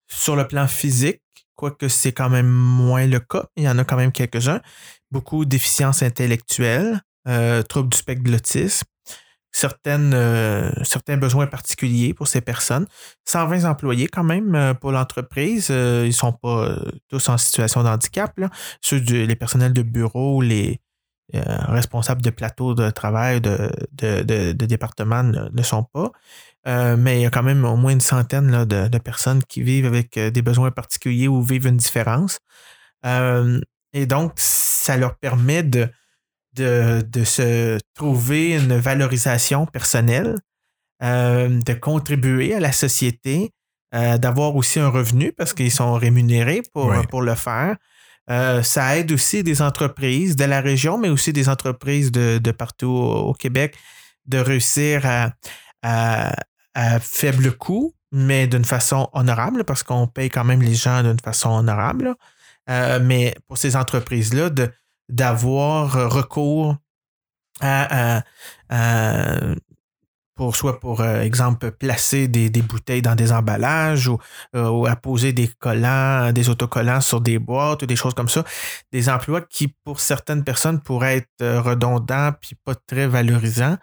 [0.09, 1.20] sur le plan physique,
[1.59, 4.61] quoique c'est quand même moins le cas, il y en a quand même quelques-uns.
[5.11, 8.86] Beaucoup déficiences intellectuelles, euh, troubles du spectre de l'autisme,
[9.50, 12.86] certaines, euh, certains besoins particuliers pour ces personnes.
[13.24, 15.70] 120 employés quand même euh, pour l'entreprise.
[15.70, 16.76] ils ne sont pas
[17.09, 18.32] tous en situation de handicap.
[18.80, 20.80] Ceux du, les personnels de bureau, les
[21.34, 26.12] responsables de plateau de travail, de, de, département ne, sont pas.
[26.69, 29.87] Euh, mais il y a quand même au moins une centaine de, personnes qui vivent
[29.87, 32.41] avec euh, des besoins particuliers ou vivent une différence.
[33.07, 33.61] Euh,
[33.95, 35.89] et donc, ça leur permet de,
[36.55, 40.37] de, se trouver une valorisation personnelle,
[41.01, 43.51] de contribuer à la société,
[43.93, 47.77] d'avoir aussi un revenu parce qu'ils sont rémunérés pour, pour le faire.
[48.29, 53.33] ça aide aussi des entreprises de la région, mais aussi des entreprises de, partout au,
[53.33, 53.77] Québec
[54.27, 55.33] de réussir à,
[55.83, 56.35] à
[57.01, 61.51] faible coût, mais d'une façon honorable, parce qu'on paye quand même les gens d'une façon
[61.51, 62.14] honorable.
[62.71, 64.51] Euh, mais pour ces entreprises-là,
[65.09, 66.77] d'avoir recours
[67.61, 68.23] à,
[70.35, 74.09] pour soit pour euh, exemple placer des, bouteilles dans des emballages
[74.55, 78.29] euh, ou, à poser des collants, des autocollants sur des boîtes ou des choses comme
[78.29, 78.45] ça,
[78.93, 83.79] des emplois qui pour certaines personnes pourraient être redondants puis pas très valorisants.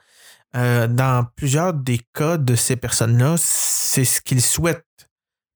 [0.56, 4.86] Euh, dans plusieurs des cas de ces personnes-là, c'est ce qu'ils souhaitent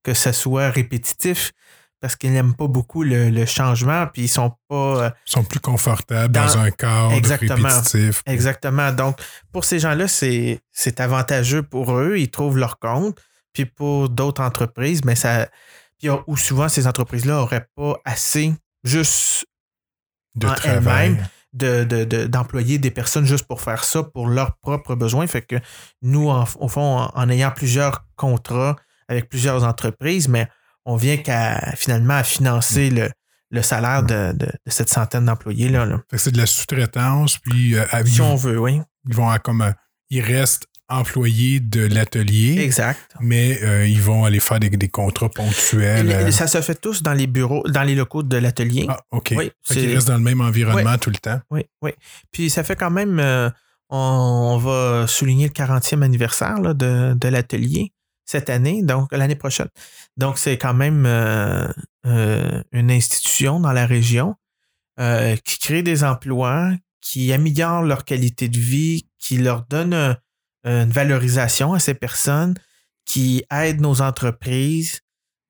[0.02, 1.52] que ça soit répétitif
[2.00, 5.04] parce qu'ils n'aiment pas beaucoup le, changement, puis ils sont pas.
[5.04, 8.22] Euh, ils sont plus confortables dans, un cadre exactement, répétitif.
[8.26, 8.92] Exactement.
[8.92, 9.20] Donc,
[9.52, 12.16] pour ces gens-là, c'est, c'est avantageux pour eux.
[12.18, 13.18] Ils trouvent leur compte.
[13.52, 15.48] Puis pour d'autres entreprises, mais ça.
[15.98, 19.44] Puis, ou souvent, ces entreprises-là n'auraient pas assez juste
[20.36, 21.18] de travail
[21.52, 25.26] d'employer des personnes juste pour faire ça pour leurs propres besoins.
[25.26, 25.56] Fait que
[26.02, 28.76] nous, au fond, en, ayant plusieurs contrats
[29.08, 30.48] avec plusieurs entreprises, mais
[30.84, 33.10] on vient qu'à finalement à financer le,
[33.50, 34.34] le salaire de,
[34.66, 35.84] cette centaine d'employés-là.
[35.84, 36.00] Là.
[36.16, 38.80] c'est de la sous-traitance, puis euh, si on veut, oui.
[39.08, 39.72] Ils vont comme euh,
[40.10, 42.60] ils restent employés de l'atelier.
[42.60, 43.14] Exact.
[43.20, 46.10] Mais euh, ils vont aller faire des, contrats ponctuels.
[46.10, 46.30] Euh.
[46.30, 48.86] Ça se fait tous dans les bureaux, dans les locaux de l'atelier.
[48.88, 49.34] Ah, OK.
[49.36, 51.40] Oui, ils restent dans le même environnement tout le temps.
[51.50, 51.92] Oui, oui.
[52.32, 53.48] Puis ça fait quand même, euh,
[53.88, 57.92] on, va souligner le 40e anniversaire de, l'atelier
[58.24, 59.68] cette année, donc l'année prochaine.
[60.16, 61.06] Donc c'est quand même
[62.04, 64.34] une institution dans la région
[65.44, 66.70] qui crée des emplois,
[67.00, 70.16] qui améliore leur qualité de vie, qui leur donne
[70.64, 72.54] une valorisation à ces personnes
[73.04, 75.00] qui aident nos entreprises.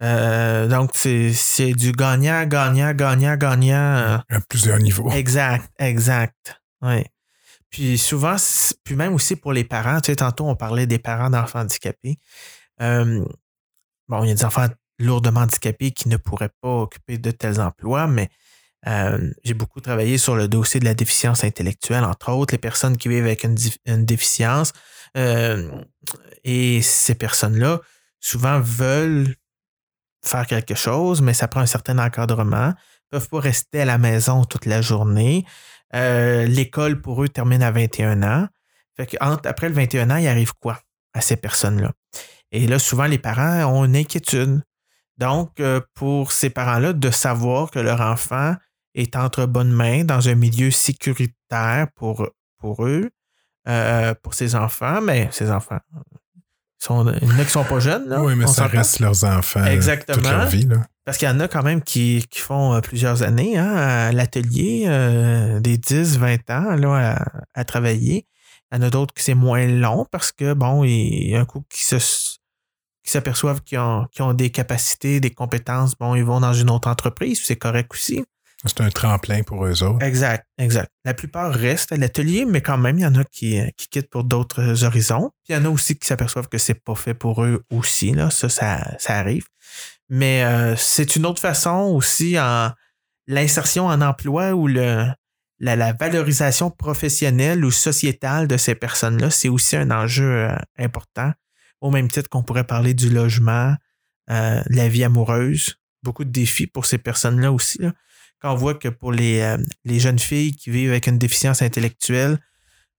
[0.02, 4.22] Euh, donc, c'est du gagnant, gagnant, gagnant, gagnant.
[4.28, 5.10] À plusieurs niveaux.
[5.10, 6.60] Exact, exact.
[6.82, 7.04] Oui.
[7.70, 8.36] Puis souvent,
[8.82, 12.18] puis même aussi pour les parents, tu sais, tantôt on parlait des parents d'enfants handicapés.
[12.80, 13.24] Euh,
[14.08, 14.66] bon, il y a des enfants
[14.98, 18.28] lourdement handicapés qui ne pourraient pas occuper de tels emplois, mais
[18.88, 22.96] euh, j'ai beaucoup travaillé sur le dossier de la déficience intellectuelle, entre autres, les personnes
[22.96, 24.72] qui vivent avec une, déficience.
[25.16, 25.70] Euh,
[26.44, 27.80] et ces personnes-là,
[28.20, 29.34] souvent, veulent
[30.24, 32.68] faire quelque chose, mais ça prend un certain encadrement.
[32.68, 35.44] Ne peuvent pas rester à la maison toute la journée.
[35.94, 38.48] Euh, l'école, pour eux, termine à 21 ans.
[38.96, 40.80] Fait que après le 21 ans, il arrive quoi
[41.14, 41.92] à ces personnes-là?
[42.52, 44.62] Et là, souvent, les parents ont une inquiétude.
[45.16, 45.62] Donc,
[45.94, 48.54] pour ces parents-là, de savoir que leur enfant
[48.94, 52.26] est entre bonnes mains dans un milieu sécuritaire pour
[52.86, 53.10] eux,
[53.68, 55.80] euh, pour ses enfants, mais ses enfants.
[56.78, 58.08] Sont, il y en a qui sont pas jeunes.
[58.08, 60.16] Là, oui, mais ça reste leurs enfants Exactement.
[60.16, 60.64] toute leur vie.
[60.64, 60.76] Là.
[61.04, 64.12] Parce qu'il y en a quand même qui, qui font euh, plusieurs années hein, à
[64.12, 68.26] l'atelier, euh, des 10, 20 ans là, à, travailler.
[68.72, 71.40] Il y en a d'autres qui c'est moins long parce que, bon, il y a
[71.40, 71.96] un coup qui se
[73.02, 76.88] qui s'aperçoivent qu'ils ont, ont, des capacités, des compétences, bon, ils vont dans une autre
[76.88, 78.24] entreprise, c'est correct aussi.
[78.66, 80.04] C'est un tremplin pour eux autres.
[80.04, 80.90] Exact, exact.
[81.06, 83.88] La plupart restent à l'atelier, mais quand même, il y en a qui, euh, qui
[83.88, 85.30] quittent pour d'autres horizons.
[85.44, 88.12] Puis il y en a aussi qui s'aperçoivent que c'est pas fait pour eux aussi.
[88.12, 88.28] Là.
[88.28, 89.46] Ça, ça, arrive.
[90.10, 92.70] Mais euh, c'est une autre façon aussi en
[93.26, 95.06] l'insertion en emploi ou le,
[95.58, 101.32] la, valorisation professionnelle ou sociétale de ces personnes-là, c'est aussi un enjeu euh, important.
[101.80, 103.74] Au même titre qu'on pourrait parler du logement,
[104.28, 107.80] la vie amoureuse, beaucoup de défis pour ces personnes-là aussi.
[108.40, 112.38] Quand on voit que pour les, les jeunes filles qui vivent avec une déficience intellectuelle,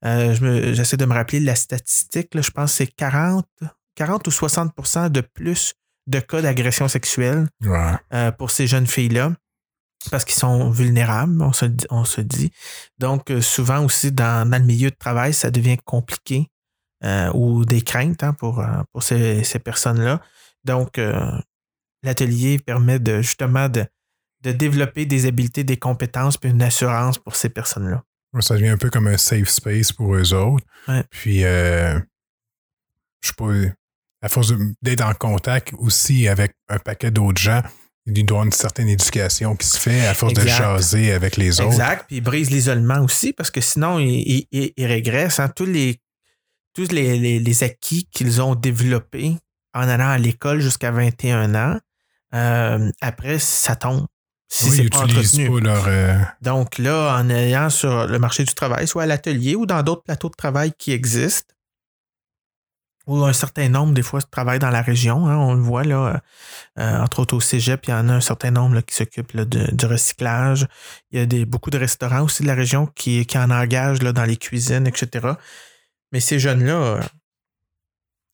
[0.04, 3.46] j'essaie de me rappeler la statistique, je pense que c'est 40,
[3.96, 5.74] 40 ou 60% de plus
[6.08, 7.48] de cas d'agression sexuelle
[8.38, 9.34] pour ces jeunes filles-là
[10.10, 12.52] parce qu'ils sont vulnérables, on se, on se dit.
[12.98, 16.48] Donc, souvent aussi, dans, dans, le milieu de travail, ça devient compliqué
[17.04, 20.22] euh, ou des craintes hein, pour, euh, pour ces, personnes-là.
[20.64, 21.32] Donc, euh,
[22.04, 23.86] l'atelier permet de justement de,
[24.44, 28.04] développer des habiletés, des compétences, puis une assurance pour ces personnes-là.
[28.40, 30.66] Ça devient un peu comme un safe space pour eux autres.
[31.10, 32.00] Puis, je
[33.22, 33.52] sais pas,
[34.22, 37.62] à force d'être en contact aussi avec un paquet d'autres gens,
[38.06, 41.72] il doit une certaine éducation qui se fait à force de jaser avec les autres.
[41.72, 42.06] Exact.
[42.08, 45.40] Puis il brise l'isolement aussi parce que sinon, il, il, régresse.
[45.40, 45.50] Hein.
[45.50, 46.00] Tous les
[46.74, 49.36] tous les, acquis qu'ils ont développés
[49.74, 51.80] en allant à l'école jusqu'à 21 ans,
[52.34, 54.08] euh, après, ça tombe.
[54.54, 55.50] Si c'est pas entretenu.
[55.66, 59.82] Euh, Donc là, en ayant sur le marché du travail, soit à l'atelier ou dans
[59.82, 61.54] d'autres plateaux de travail qui existent,
[63.08, 65.26] ou un certain nombre, des fois, travaillent dans la région.
[65.26, 66.22] Hein, on le voit, là,
[66.78, 69.86] euh, entre autres au cégep, il y en a un certain nombre qui s'occupent du
[69.86, 70.68] recyclage.
[71.12, 74.04] Il y a des, beaucoup de restaurants aussi de la région qui, qui en engagent
[74.04, 75.30] là, dans les cuisines, etc.
[76.12, 77.02] Mais ces jeunes-là, euh,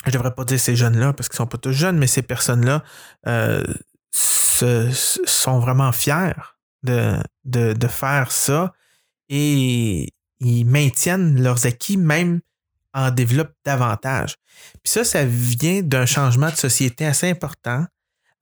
[0.07, 2.83] je devrais pas dire ces jeunes-là parce qu'ils sont pas tous jeunes, mais ces personnes-là
[3.27, 3.63] euh,
[4.17, 6.33] sont vraiment fiers
[6.83, 8.73] de, de, faire ça
[9.29, 12.41] et ils maintiennent leurs acquis, même
[12.93, 14.35] en développent davantage.
[14.83, 17.85] Puis ça, ça vient d'un changement de société assez important.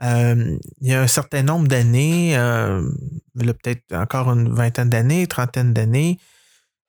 [0.04, 2.36] Euh, il y a un certain nombre d'années,
[3.36, 6.20] peut-être encore une vingtaine d'années, trentaine d'années,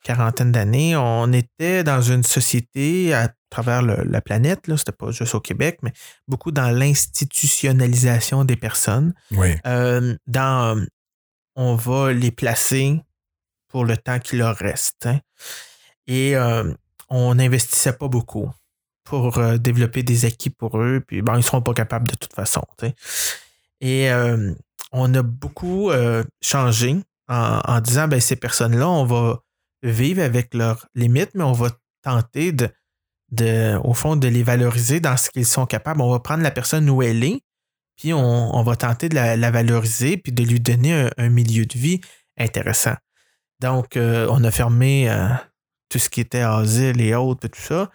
[0.07, 5.35] quarantaine d'années, on était dans une société à travers la planète, ce n'était pas juste
[5.35, 5.93] au Québec, mais
[6.29, 9.15] beaucoup dans l'institutionnalisation des personnes.
[9.67, 10.81] Euh, dans
[11.57, 13.01] on va les placer
[13.69, 15.07] pour le temps qui leur reste.
[15.07, 15.19] Hein.
[16.07, 16.73] Et euh,
[17.09, 18.49] on n'investissait pas beaucoup
[19.03, 22.15] pour euh, développer des acquis pour eux, puis bon, ils ne seront pas capables de
[22.15, 22.63] toute façon.
[23.81, 24.09] Et
[24.93, 25.91] on a beaucoup
[26.41, 26.97] changé
[27.29, 29.41] en, en disant ben, ces personnes-là, on va
[29.83, 31.71] vivent avec leurs limites, mais on va
[32.03, 36.01] tenter de, au fond, de les valoriser dans ce qu'ils sont capables.
[36.01, 37.41] On va prendre la personne où elle est,
[37.97, 42.01] puis on, va tenter de la, valoriser, puis de lui donner un, milieu de vie
[42.39, 42.95] intéressant.
[43.61, 45.29] Donc, euh, on a fermé euh,
[45.89, 47.91] tout ce qui était asile et autres, et tout ça.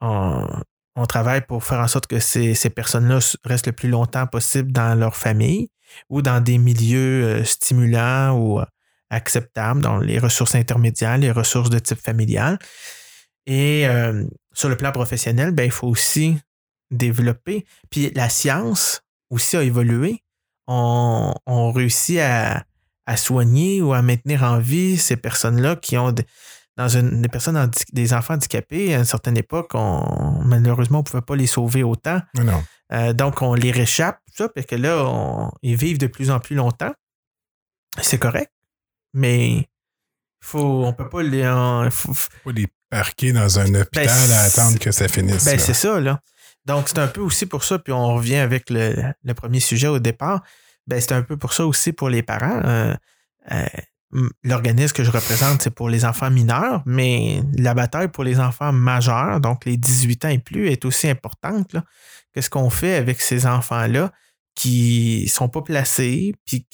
[0.00, 4.98] On, travaille pour faire en sorte que ces, personnes-là restent le plus longtemps possible dans
[4.98, 5.70] leur famille
[6.08, 8.60] ou dans des milieux euh, stimulants ou
[9.14, 12.58] acceptables dans les ressources intermédiaires, les ressources de type familial.
[13.46, 16.38] Et euh, sur le plan professionnel, ben, il faut aussi
[16.90, 17.64] développer.
[17.90, 20.22] Puis la science aussi a évolué.
[20.66, 21.34] On,
[21.72, 22.64] réussit à,
[23.16, 26.14] soigner ou à maintenir en vie ces personnes-là qui ont
[26.76, 31.06] dans une, des personnes des enfants handicapés à une certaine époque, on, malheureusement, on ne
[31.06, 32.20] pouvait pas les sauver autant.
[32.92, 36.56] Euh, donc, on les réchappe, ça, parce que là, ils vivent de plus en plus
[36.56, 36.92] longtemps.
[38.00, 38.53] C'est correct
[39.14, 39.68] mais
[40.40, 41.42] faut, on peut pas les.
[41.90, 42.12] faut,
[42.44, 45.44] pas les parquer dans un hôpital ben, à attendre que ça finisse.
[45.44, 46.20] Ben, c'est ça, là.
[46.66, 49.98] Donc, c'est un peu aussi pour ça, puis on revient avec le, premier sujet au
[49.98, 50.42] départ.
[50.86, 52.60] Ben, c'est un peu pour ça aussi pour les parents.
[52.64, 52.94] Euh,
[53.52, 53.66] euh,
[54.42, 58.72] l'organisme que je représente, c'est pour les enfants mineurs, mais la bataille pour les enfants
[58.72, 61.76] majeurs, donc les 18 ans et plus, est aussi importante.
[62.32, 64.12] Qu'est-ce qu'on fait avec ces enfants-là?
[64.54, 66.66] Qui sont pas placés, puis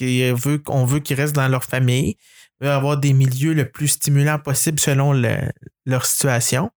[0.64, 2.16] qu'on veut, qu'ils restent dans leur famille,
[2.60, 6.70] veut avoir des milieux le plus stimulants possible selon leur situation.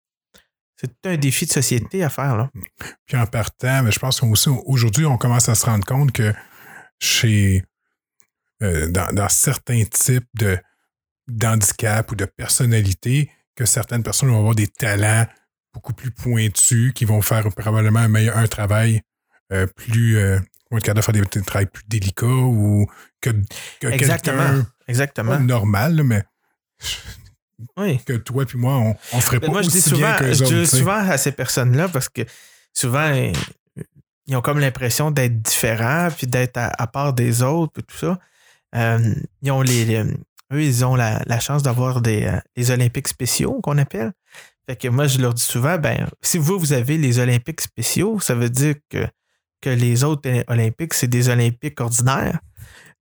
[0.78, 2.36] C'est un défi de société à faire.
[2.36, 2.50] Là.
[3.06, 6.34] Puis en partant, je pense qu'aujourd'hui, on commence à se rendre compte que
[7.00, 7.64] chez
[8.62, 10.58] euh, dans, certains types de
[11.28, 15.26] d'handicap ou de personnalité, que certaines personnes vont avoir des talents
[15.74, 19.02] beaucoup plus pointus, qui vont faire probablement un, meilleur, un travail
[19.54, 20.40] euh, plus, euh,
[20.74, 22.88] ou être capable de faire des, travaux plus délicats ou
[23.22, 23.30] que,
[23.80, 24.64] que Exactement.
[24.88, 25.40] Exactement.
[25.40, 26.24] normal, mais
[28.06, 30.44] que toi puis moi, on, on ferait pas moi, aussi je dis souvent, bien Je
[30.44, 32.24] dis souvent à ces personnes-là parce que
[32.74, 33.14] souvent,
[34.26, 38.20] ils ont comme l'impression d'être différents puis d'être à, part des autres et tout ça.
[38.76, 39.14] Euh,
[39.44, 43.78] ils ont les, eux, ils ont la, chance d'avoir des euh, les Olympiques spéciaux qu'on
[43.78, 44.12] appelle.
[44.68, 48.20] Fait que moi, je leur dis souvent, ben, si vous, vous avez les Olympiques spéciaux,
[48.20, 49.06] ça veut dire que
[49.64, 52.40] que les autres Olympiques, c'est des Olympiques ordinaires.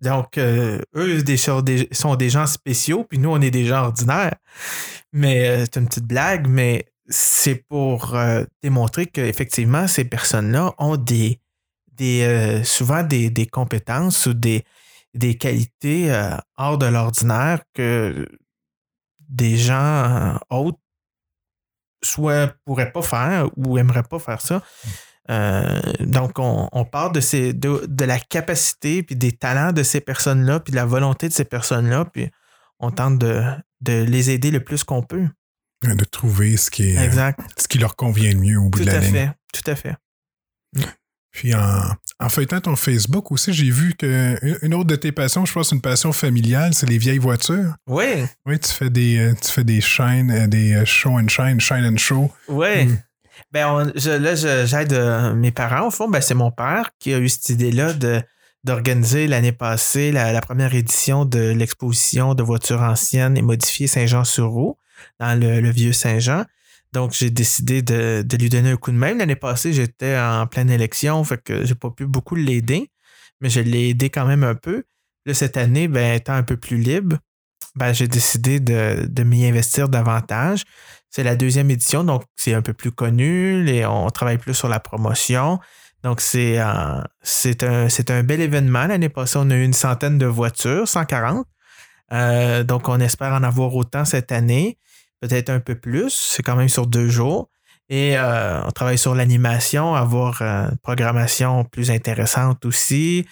[0.01, 4.37] Donc, euh, eux sont, des, gens spéciaux, puis nous, on est des gens ordinaires.
[5.13, 10.97] Mais euh, c'est une petite blague, mais c'est pour euh, démontrer qu'effectivement, ces personnes-là ont
[10.97, 11.41] des,
[11.93, 14.65] des souvent des, compétences ou des,
[15.15, 16.11] des qualités
[16.57, 18.27] hors de l'ordinaire que
[19.29, 20.79] des gens autres
[22.03, 24.63] soit pourraient pas faire ou aimeraient pas faire ça.
[25.31, 30.01] Euh, donc, on, on, part de, ces, de, la capacité, puis des talents de ces
[30.01, 32.31] personnes-là, puis de la volonté de ces personnes-là, puis
[32.81, 33.43] on tente de,
[33.87, 35.29] les aider le plus qu'on peut.
[35.83, 38.85] De trouver ce qui, est, ce qui leur convient le mieux au bout de.
[38.85, 39.97] Tout à fait, tout à fait.
[41.33, 41.83] Puis en,
[42.23, 45.81] en feuilletant ton Facebook aussi, j'ai vu qu'une autre de tes passions, je pense une
[45.81, 47.75] passion familiale, c'est les vieilles voitures.
[47.89, 48.25] Oui.
[48.47, 51.61] Oui, tu fais des, euh, tu fais des shine, euh, des euh, show and shine,
[51.61, 52.31] shine and show.
[52.49, 52.85] Oui.
[52.85, 52.97] Hmm.
[53.51, 54.35] Ben, là,
[54.65, 54.93] j'aide
[55.35, 55.89] mes parents.
[55.89, 58.23] Au fond, ben, c'est mon père qui a eu cette idée-là de,
[58.65, 64.77] d'organiser l'année passée la, première édition de l'exposition de voitures anciennes et modifiées Saint-Jean-sur-Roue
[65.19, 66.45] dans le vieux Saint-Jean.
[66.93, 69.15] Donc, j'ai décidé de, lui donner un coup de main.
[69.15, 72.91] L'année passée, j'étais en pleine élection, fait que j'ai pas pu beaucoup l'aider,
[73.41, 74.85] mais je l'ai aidé quand même un peu.
[75.25, 77.17] Là, cette année, ben, étant un peu plus libre,
[77.75, 80.65] ben, j'ai décidé de, m'y investir davantage.
[81.11, 83.69] C'est la deuxième édition, donc c'est un peu plus connu.
[83.69, 85.59] et on travaille plus sur la promotion.
[86.03, 88.87] Donc, c'est un, un bel événement.
[88.87, 91.47] L'année passée, on a eu une centaine de voitures, 140.
[92.13, 94.79] Euh, donc, on espère en avoir autant cette année
[95.21, 96.11] peut-être un peu plus.
[96.11, 97.51] C'est quand même sur deux jours.
[97.89, 103.27] Et euh, on travaille sur l'animation, avoir euh, une programmation plus intéressante aussi.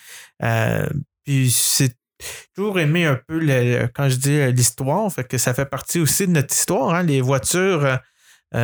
[1.24, 1.96] Puis c'est
[2.54, 3.40] toujours aimé un peu,
[3.94, 6.94] quand je dis l'histoire, fait que ça fait partie aussi de notre histoire.
[6.94, 7.02] Hein.
[7.02, 7.98] Les voitures,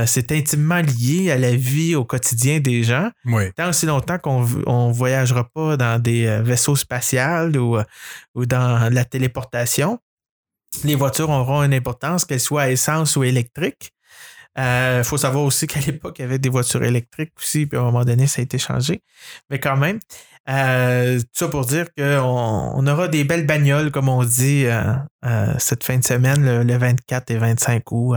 [0.06, 3.10] c'est intimement lié à la vie au quotidien des gens.
[3.56, 7.78] Tant aussi longtemps qu'on ne voyagera pas dans des vaisseaux spatials ou,
[8.34, 9.98] ou dans la téléportation
[10.84, 13.92] les voitures auront une importance, qu'elles soient à essence ou électriques.
[14.56, 17.78] Il euh, faut savoir aussi qu'à l'époque, il y avait des voitures électriques aussi, puis
[17.78, 19.02] à un moment donné, ça a été changé.
[19.50, 20.00] Mais quand même,
[20.48, 24.94] euh, tout ça pour dire qu'on on aura des belles bagnoles, comme on dit, euh,
[25.58, 28.16] cette fin de semaine, le, 24 et 25 août,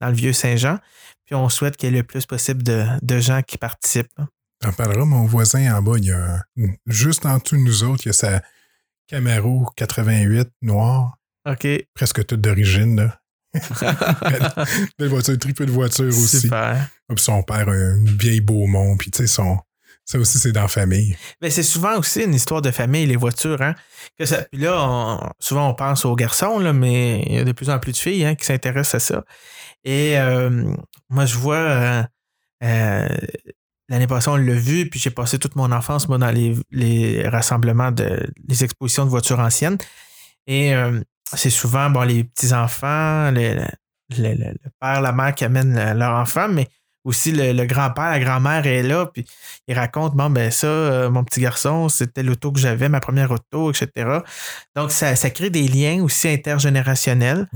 [0.00, 0.78] dans le Vieux-Saint-Jean.
[1.24, 4.08] Puis on souhaite qu'il y ait le plus possible de, gens qui participent.
[4.64, 6.42] On parlera, mon voisin en bas, il y a,
[6.86, 8.42] juste en dessous de nous autres, il y a sa
[9.06, 11.16] Camaro 88 noire
[11.48, 11.66] OK.
[11.94, 13.16] Presque toute d'origine, là.
[14.98, 16.40] Belle voiture, triple de voiture aussi.
[16.40, 16.88] Super.
[17.08, 19.58] Puis son père, un vieil Beaumont, puis tu sais, son.
[20.10, 21.16] Ça aussi, c'est dans la famille.
[21.40, 23.62] Mais c'est souvent aussi une histoire de famille, les voitures.
[23.62, 23.76] Hein?
[24.18, 24.26] Puis
[24.60, 27.92] là, souvent, on pense aux garçons, là, mais il y a de plus en plus
[27.92, 29.24] de filles hein, qui s'intéressent à ça.
[29.84, 30.74] Et euh,
[31.10, 32.02] moi, je vois, euh,
[32.64, 33.08] euh,
[33.88, 37.92] l'année passée, on l'a vu, puis j'ai passé toute mon enfance, moi, dans les, rassemblements,
[37.92, 39.78] de, les expositions de voitures anciennes.
[40.48, 40.72] Et
[41.36, 43.64] c'est souvent bon, les petits-enfants, le,
[44.80, 46.66] père, la mère qui amènent leur enfant, mais
[47.04, 49.24] aussi le, grand-père, la grand-mère est là, puis
[49.68, 53.30] il raconte Bon, ben ça, euh, mon petit garçon, c'était l'auto que j'avais, ma première
[53.30, 54.18] auto, etc.
[54.76, 57.48] Donc, ça, crée des liens aussi intergénérationnels.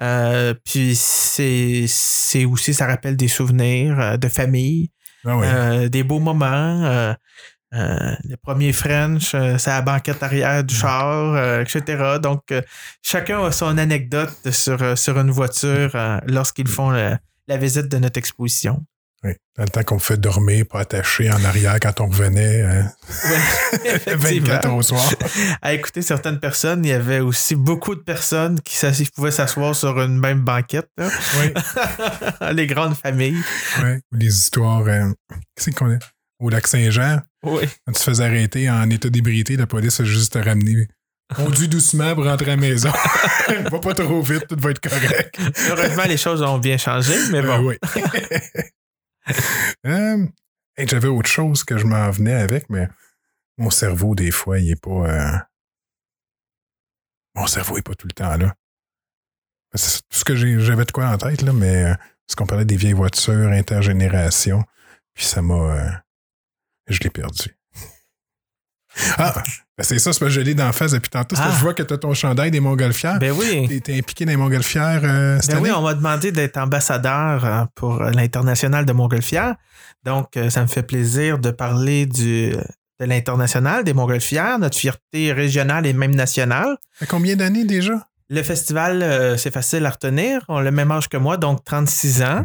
[0.00, 4.90] Euh, puis, c'est aussi, ça rappelle des souvenirs euh, de famille,
[5.24, 7.14] ah des beaux moments.
[7.74, 12.18] Euh, le premier French, euh, c'est la banquette arrière du char, euh, etc.
[12.22, 12.52] Donc,
[13.02, 15.90] chacun a son anecdote sur, sur une voiture
[16.26, 18.84] lorsqu'ils font la visite de notre exposition.
[19.24, 22.84] Oui, dans le temps qu'on fait dormir, pas attaché en arrière quand on revenait.
[23.24, 25.14] Oui, 24 au soir.
[25.62, 28.76] À écouter certaines personnes, il y avait aussi beaucoup de personnes qui,
[29.14, 30.88] pouvaient s'asseoir sur une même banquette.
[30.98, 31.52] Oui.
[32.52, 33.42] Les grandes familles.
[33.82, 34.84] Oui, les histoires.
[35.54, 36.00] Qu'est-ce qu'on est?
[36.40, 37.62] Au lac Saint-Jean, oui.
[37.86, 40.88] Quand tu te faisais arrêter en état d'ébriété, la police a juste te ramener.
[41.34, 42.90] Conduis doucement pour rentrer à la maison.
[43.70, 45.38] va pas trop vite, tout va être correct.
[45.70, 47.68] Heureusement, les choses ont bien changé, mais euh, bon.
[47.68, 47.76] oui.
[49.84, 50.26] Euh,
[50.78, 52.88] j'avais autre chose que je m'en venais avec, mais
[53.58, 54.90] mon cerveau, des fois, il est pas.
[54.90, 55.38] Euh,
[57.34, 58.54] mon cerveau est pas tout le temps là.
[59.74, 61.92] C'est tout ce que j'avais de quoi en tête, là, mais
[62.28, 64.62] ce qu'on parlait des vieilles voitures, intergénération,
[65.14, 66.02] puis ça m'a
[66.86, 67.56] je l'ai perdu.
[69.18, 69.34] Ah,
[69.78, 71.36] ben c'est ça, c'est pas que je l'ai d'en face depuis tantôt.
[71.38, 71.50] Ah.
[71.56, 73.18] je vois que tu as ton chandail des Montgolfières.
[73.18, 73.80] Ben oui.
[73.82, 77.64] Tu es impliqué dans les Montgolfières euh, ben oui, on m'a demandé d'être ambassadeur euh,
[77.74, 79.54] pour l'international de Montgolfières.
[80.04, 85.32] Donc, euh, ça me fait plaisir de parler du, de l'international des Montgolfières, notre fierté
[85.32, 86.76] régionale et même nationale.
[87.00, 87.94] À combien d'années déjà?
[88.28, 90.42] Le festival, c'est facile à retenir.
[90.48, 92.42] On a le même âge que moi, donc 36 ans.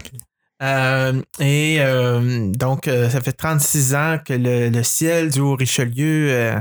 [0.64, 6.54] Euh, et euh, donc, euh, ça fait 36 ans que le, ciel du Haut-Richelieu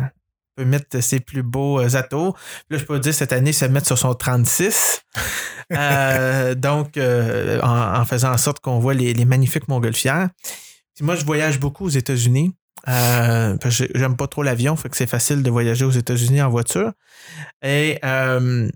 [0.56, 2.34] peut mettre ses plus beaux atos.
[2.70, 5.02] Là, je peux dire, cette année, ça met sur son 36.
[6.56, 10.28] donc, en, faisant en sorte qu'on voit les, magnifiques montgolfières.
[10.94, 12.54] Puis moi, je voyage beaucoup aux États-Unis.
[12.88, 13.56] Euh,
[13.94, 16.92] j'aime pas trop l'avion, fait que c'est facile de voyager aux États-Unis en voiture.
[17.62, 18.68] Et euh,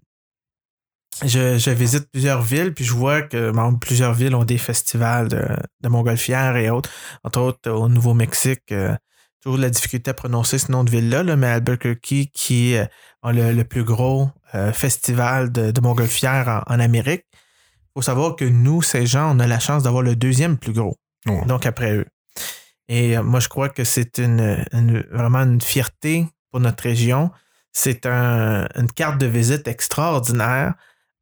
[1.24, 5.44] je, visite plusieurs villes, puis je vois que plusieurs villes ont des festivals de,
[5.80, 6.90] de montgolfières et autres.
[7.24, 8.94] Entre autres, au Nouveau-Mexique, euh,
[9.42, 13.84] toujours la difficulté à prononcer ce nom de ville-là, mais Albuquerque, qui a le, plus
[13.84, 14.28] gros
[14.72, 17.24] festival de, de montgolfières en, Amérique.
[17.32, 20.72] Il faut savoir que nous, ces gens, on a la chance d'avoir le deuxième plus
[20.72, 20.96] gros.
[21.46, 22.06] Donc, après eux.
[22.90, 24.64] Et euh, moi, je crois que c'est une,
[25.10, 27.30] vraiment une fierté pour notre région.
[27.72, 30.74] C'est une carte de visite extraordinaire.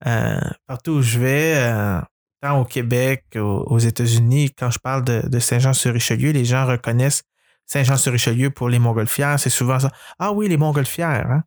[0.07, 2.01] Euh, partout où je vais, euh,
[2.41, 7.23] tant au Québec, aux, États-Unis, quand je parle de, Saint-Jean-sur-Richelieu, les gens reconnaissent
[7.67, 9.39] Saint-Jean-sur-Richelieu pour les montgolfières.
[9.39, 9.91] C'est souvent ça.
[10.19, 11.31] Ah oui, les montgolfières.
[11.31, 11.43] Hein?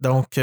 [0.00, 0.38] Donc,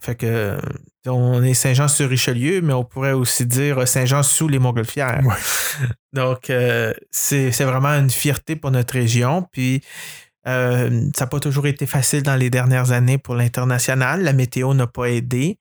[0.00, 0.58] fait que
[1.06, 5.22] on est Saint-Jean-sur-Richelieu, mais on pourrait aussi dire Saint-Jean sous les Montgolfières.
[6.12, 9.46] Donc, euh, c'est vraiment une fierté pour notre région.
[9.50, 9.82] Puis,
[10.46, 14.22] euh, ça n'a pas toujours été facile dans les dernières années pour l'international.
[14.22, 15.58] La météo n'a pas aidé.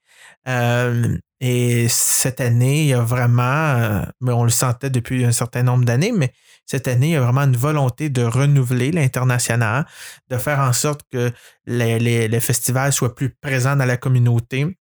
[0.47, 5.61] Euh, et cette année, il y a vraiment, mais on le sentait depuis un certain
[5.61, 6.33] nombre d'années, mais
[6.65, 9.85] cette année, il y a vraiment une volonté de renouveler l'international,
[10.29, 11.31] de faire en sorte que
[11.67, 14.77] les, les festivals soient plus présents dans la communauté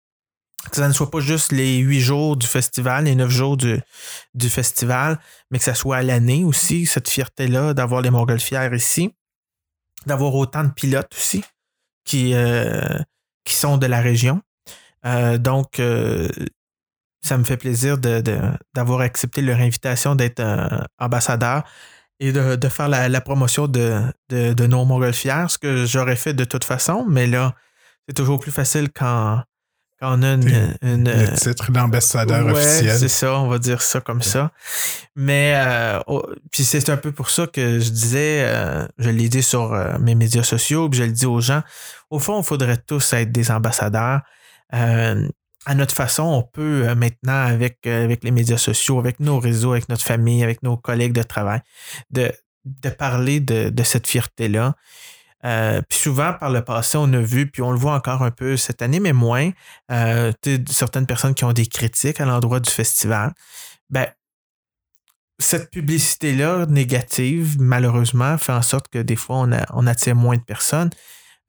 [0.69, 3.79] que ça ne soit pas juste les huit jours du festival, les neuf jours du,
[4.33, 5.19] du festival,
[5.51, 9.13] mais que ça soit à l'année aussi, cette fierté-là d'avoir les montgolfières ici,
[10.05, 11.43] d'avoir autant de pilotes aussi
[12.05, 12.99] qui, euh,
[13.43, 14.41] qui sont de la région.
[15.05, 16.29] Euh, donc, euh,
[17.21, 20.43] ça me fait plaisir d'avoir accepté leur invitation d'être
[20.99, 21.63] ambassadeur
[22.19, 23.99] et de, faire la, promotion de,
[24.29, 27.55] de, nos montgolfières, ce que j'aurais fait de toute façon, mais là,
[28.07, 29.41] c'est toujours plus facile quand
[30.11, 32.97] on a une, le titre d'ambassadeur officiel.
[32.97, 34.51] C'est ça, on va dire ça comme ça.
[35.15, 35.99] Mais euh,
[36.51, 39.97] puis c'est un peu pour ça que je disais, euh, je l'ai dit sur euh,
[39.99, 41.61] mes médias sociaux, puis je le dis aux gens.
[42.09, 44.21] Au fond, il faudrait tous être des ambassadeurs.
[44.71, 49.89] à notre façon, on peut maintenant, avec, avec les médias sociaux, avec nos réseaux, avec
[49.89, 51.61] notre famille, avec nos collègues de travail,
[52.11, 52.31] de,
[52.65, 54.75] de parler de, de cette fierté-là.
[55.45, 58.31] Euh, puis souvent, par le passé, on a vu, puis on le voit encore un
[58.31, 59.51] peu cette année, mais moins,
[59.91, 60.31] euh,
[60.67, 63.33] certaines personnes qui ont des critiques à l'endroit du festival.
[63.89, 64.07] Ben,
[65.37, 70.89] cette publicité-là, négative, malheureusement, fait en sorte que des fois, on, attire moins de personnes.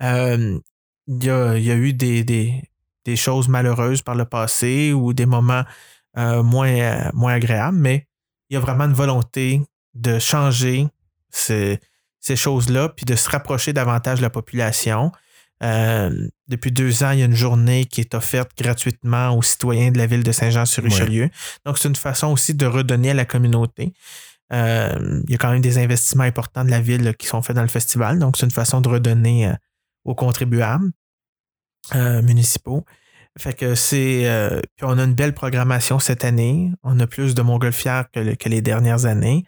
[0.03, 0.59] Euh,
[1.07, 5.65] il y, a, eu des, choses malheureuses par le passé ou des moments
[6.17, 8.09] moins, moins agréables, mais
[8.51, 9.63] il y a vraiment une volonté
[9.95, 10.89] de changer
[12.27, 15.13] ces choses-là, puis de se rapprocher davantage de la population.
[15.63, 19.93] Euh, depuis deux ans, il y a une journée qui est offerte gratuitement aux citoyens
[19.93, 21.31] de la ville de Saint-Jean-sur-Richelieu.
[21.65, 23.93] Donc, c'est une façon aussi de redonner à la communauté.
[24.53, 27.55] Euh, il y a quand même des investissements importants de la ville qui sont faits
[27.55, 28.19] dans le festival.
[28.19, 29.55] Donc, c'est une façon de redonner euh,
[30.05, 30.91] aux contribuables
[31.95, 32.85] municipaux.
[33.39, 34.27] Fait que c'est.
[34.75, 36.73] puis on a une belle programmation cette année.
[36.83, 39.45] On a plus de montgolfières que, que les dernières années.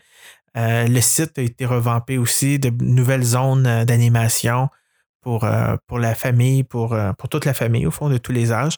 [0.58, 4.68] Euh, le site a été revampé aussi de nouvelles zones euh, d'animation
[5.20, 8.52] pour, euh, pour la famille, pour, pour toute la famille, au fond, de tous les
[8.52, 8.76] âges.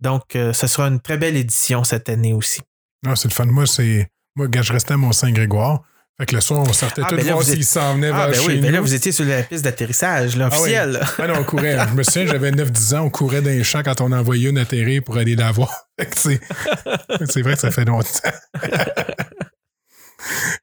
[0.00, 2.60] Donc, ce sera une très belle édition cette année aussi.
[3.06, 3.46] Ah, c'est le fun.
[3.46, 4.08] Moi, c'est.
[4.34, 5.82] Moi, je restais à Mont-Saint-Grégoire.
[6.18, 8.30] Fait que le soir, on sortait ah, tout ben voir s'il s'en venait ah, vers
[8.30, 11.00] ben oui, ben là, vous étiez sur la piste d'atterrissage, l'officiel.
[11.02, 11.14] Ah, oui.
[11.24, 11.76] ah, non, on courait.
[11.88, 14.58] Je me souviens, j'avais 9-10 ans, on courait dans les champs quand on envoyait une
[14.58, 15.72] atterrir pour aller la voir.
[16.12, 18.08] c'est vrai que ça fait longtemps.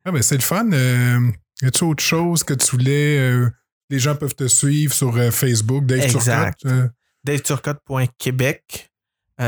[0.06, 0.72] Ah, ben c'est le fun.
[0.72, 1.32] Euh,
[1.62, 3.20] y a-tu autre chose que tu voulais?
[3.20, 3.50] Euh,
[3.90, 6.66] les gens peuvent te suivre sur euh, Facebook, Dave exact.
[7.24, 8.90] DaveTurcotte.québec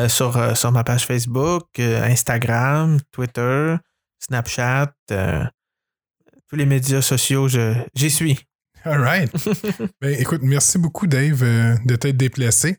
[0.07, 3.75] sur, sur ma page Facebook, Instagram, Twitter,
[4.19, 8.39] Snapchat, tous les médias sociaux, j'y suis.
[8.85, 9.31] All right.
[10.01, 11.41] ben, écoute, merci beaucoup, Dave,
[11.85, 12.77] de t'être déplacé.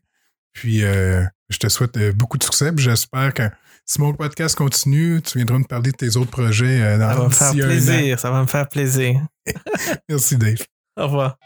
[0.53, 2.73] Puis, je te souhaite beaucoup de succès.
[2.77, 3.45] J'espère que
[3.87, 7.15] si mon podcast continue, tu viendras me parler de tes autres projets euh, dans Ça
[7.15, 8.21] va me faire plaisir.
[8.21, 9.21] Ça va me faire plaisir.
[10.09, 10.65] Merci, Dave.
[10.97, 11.39] Au revoir.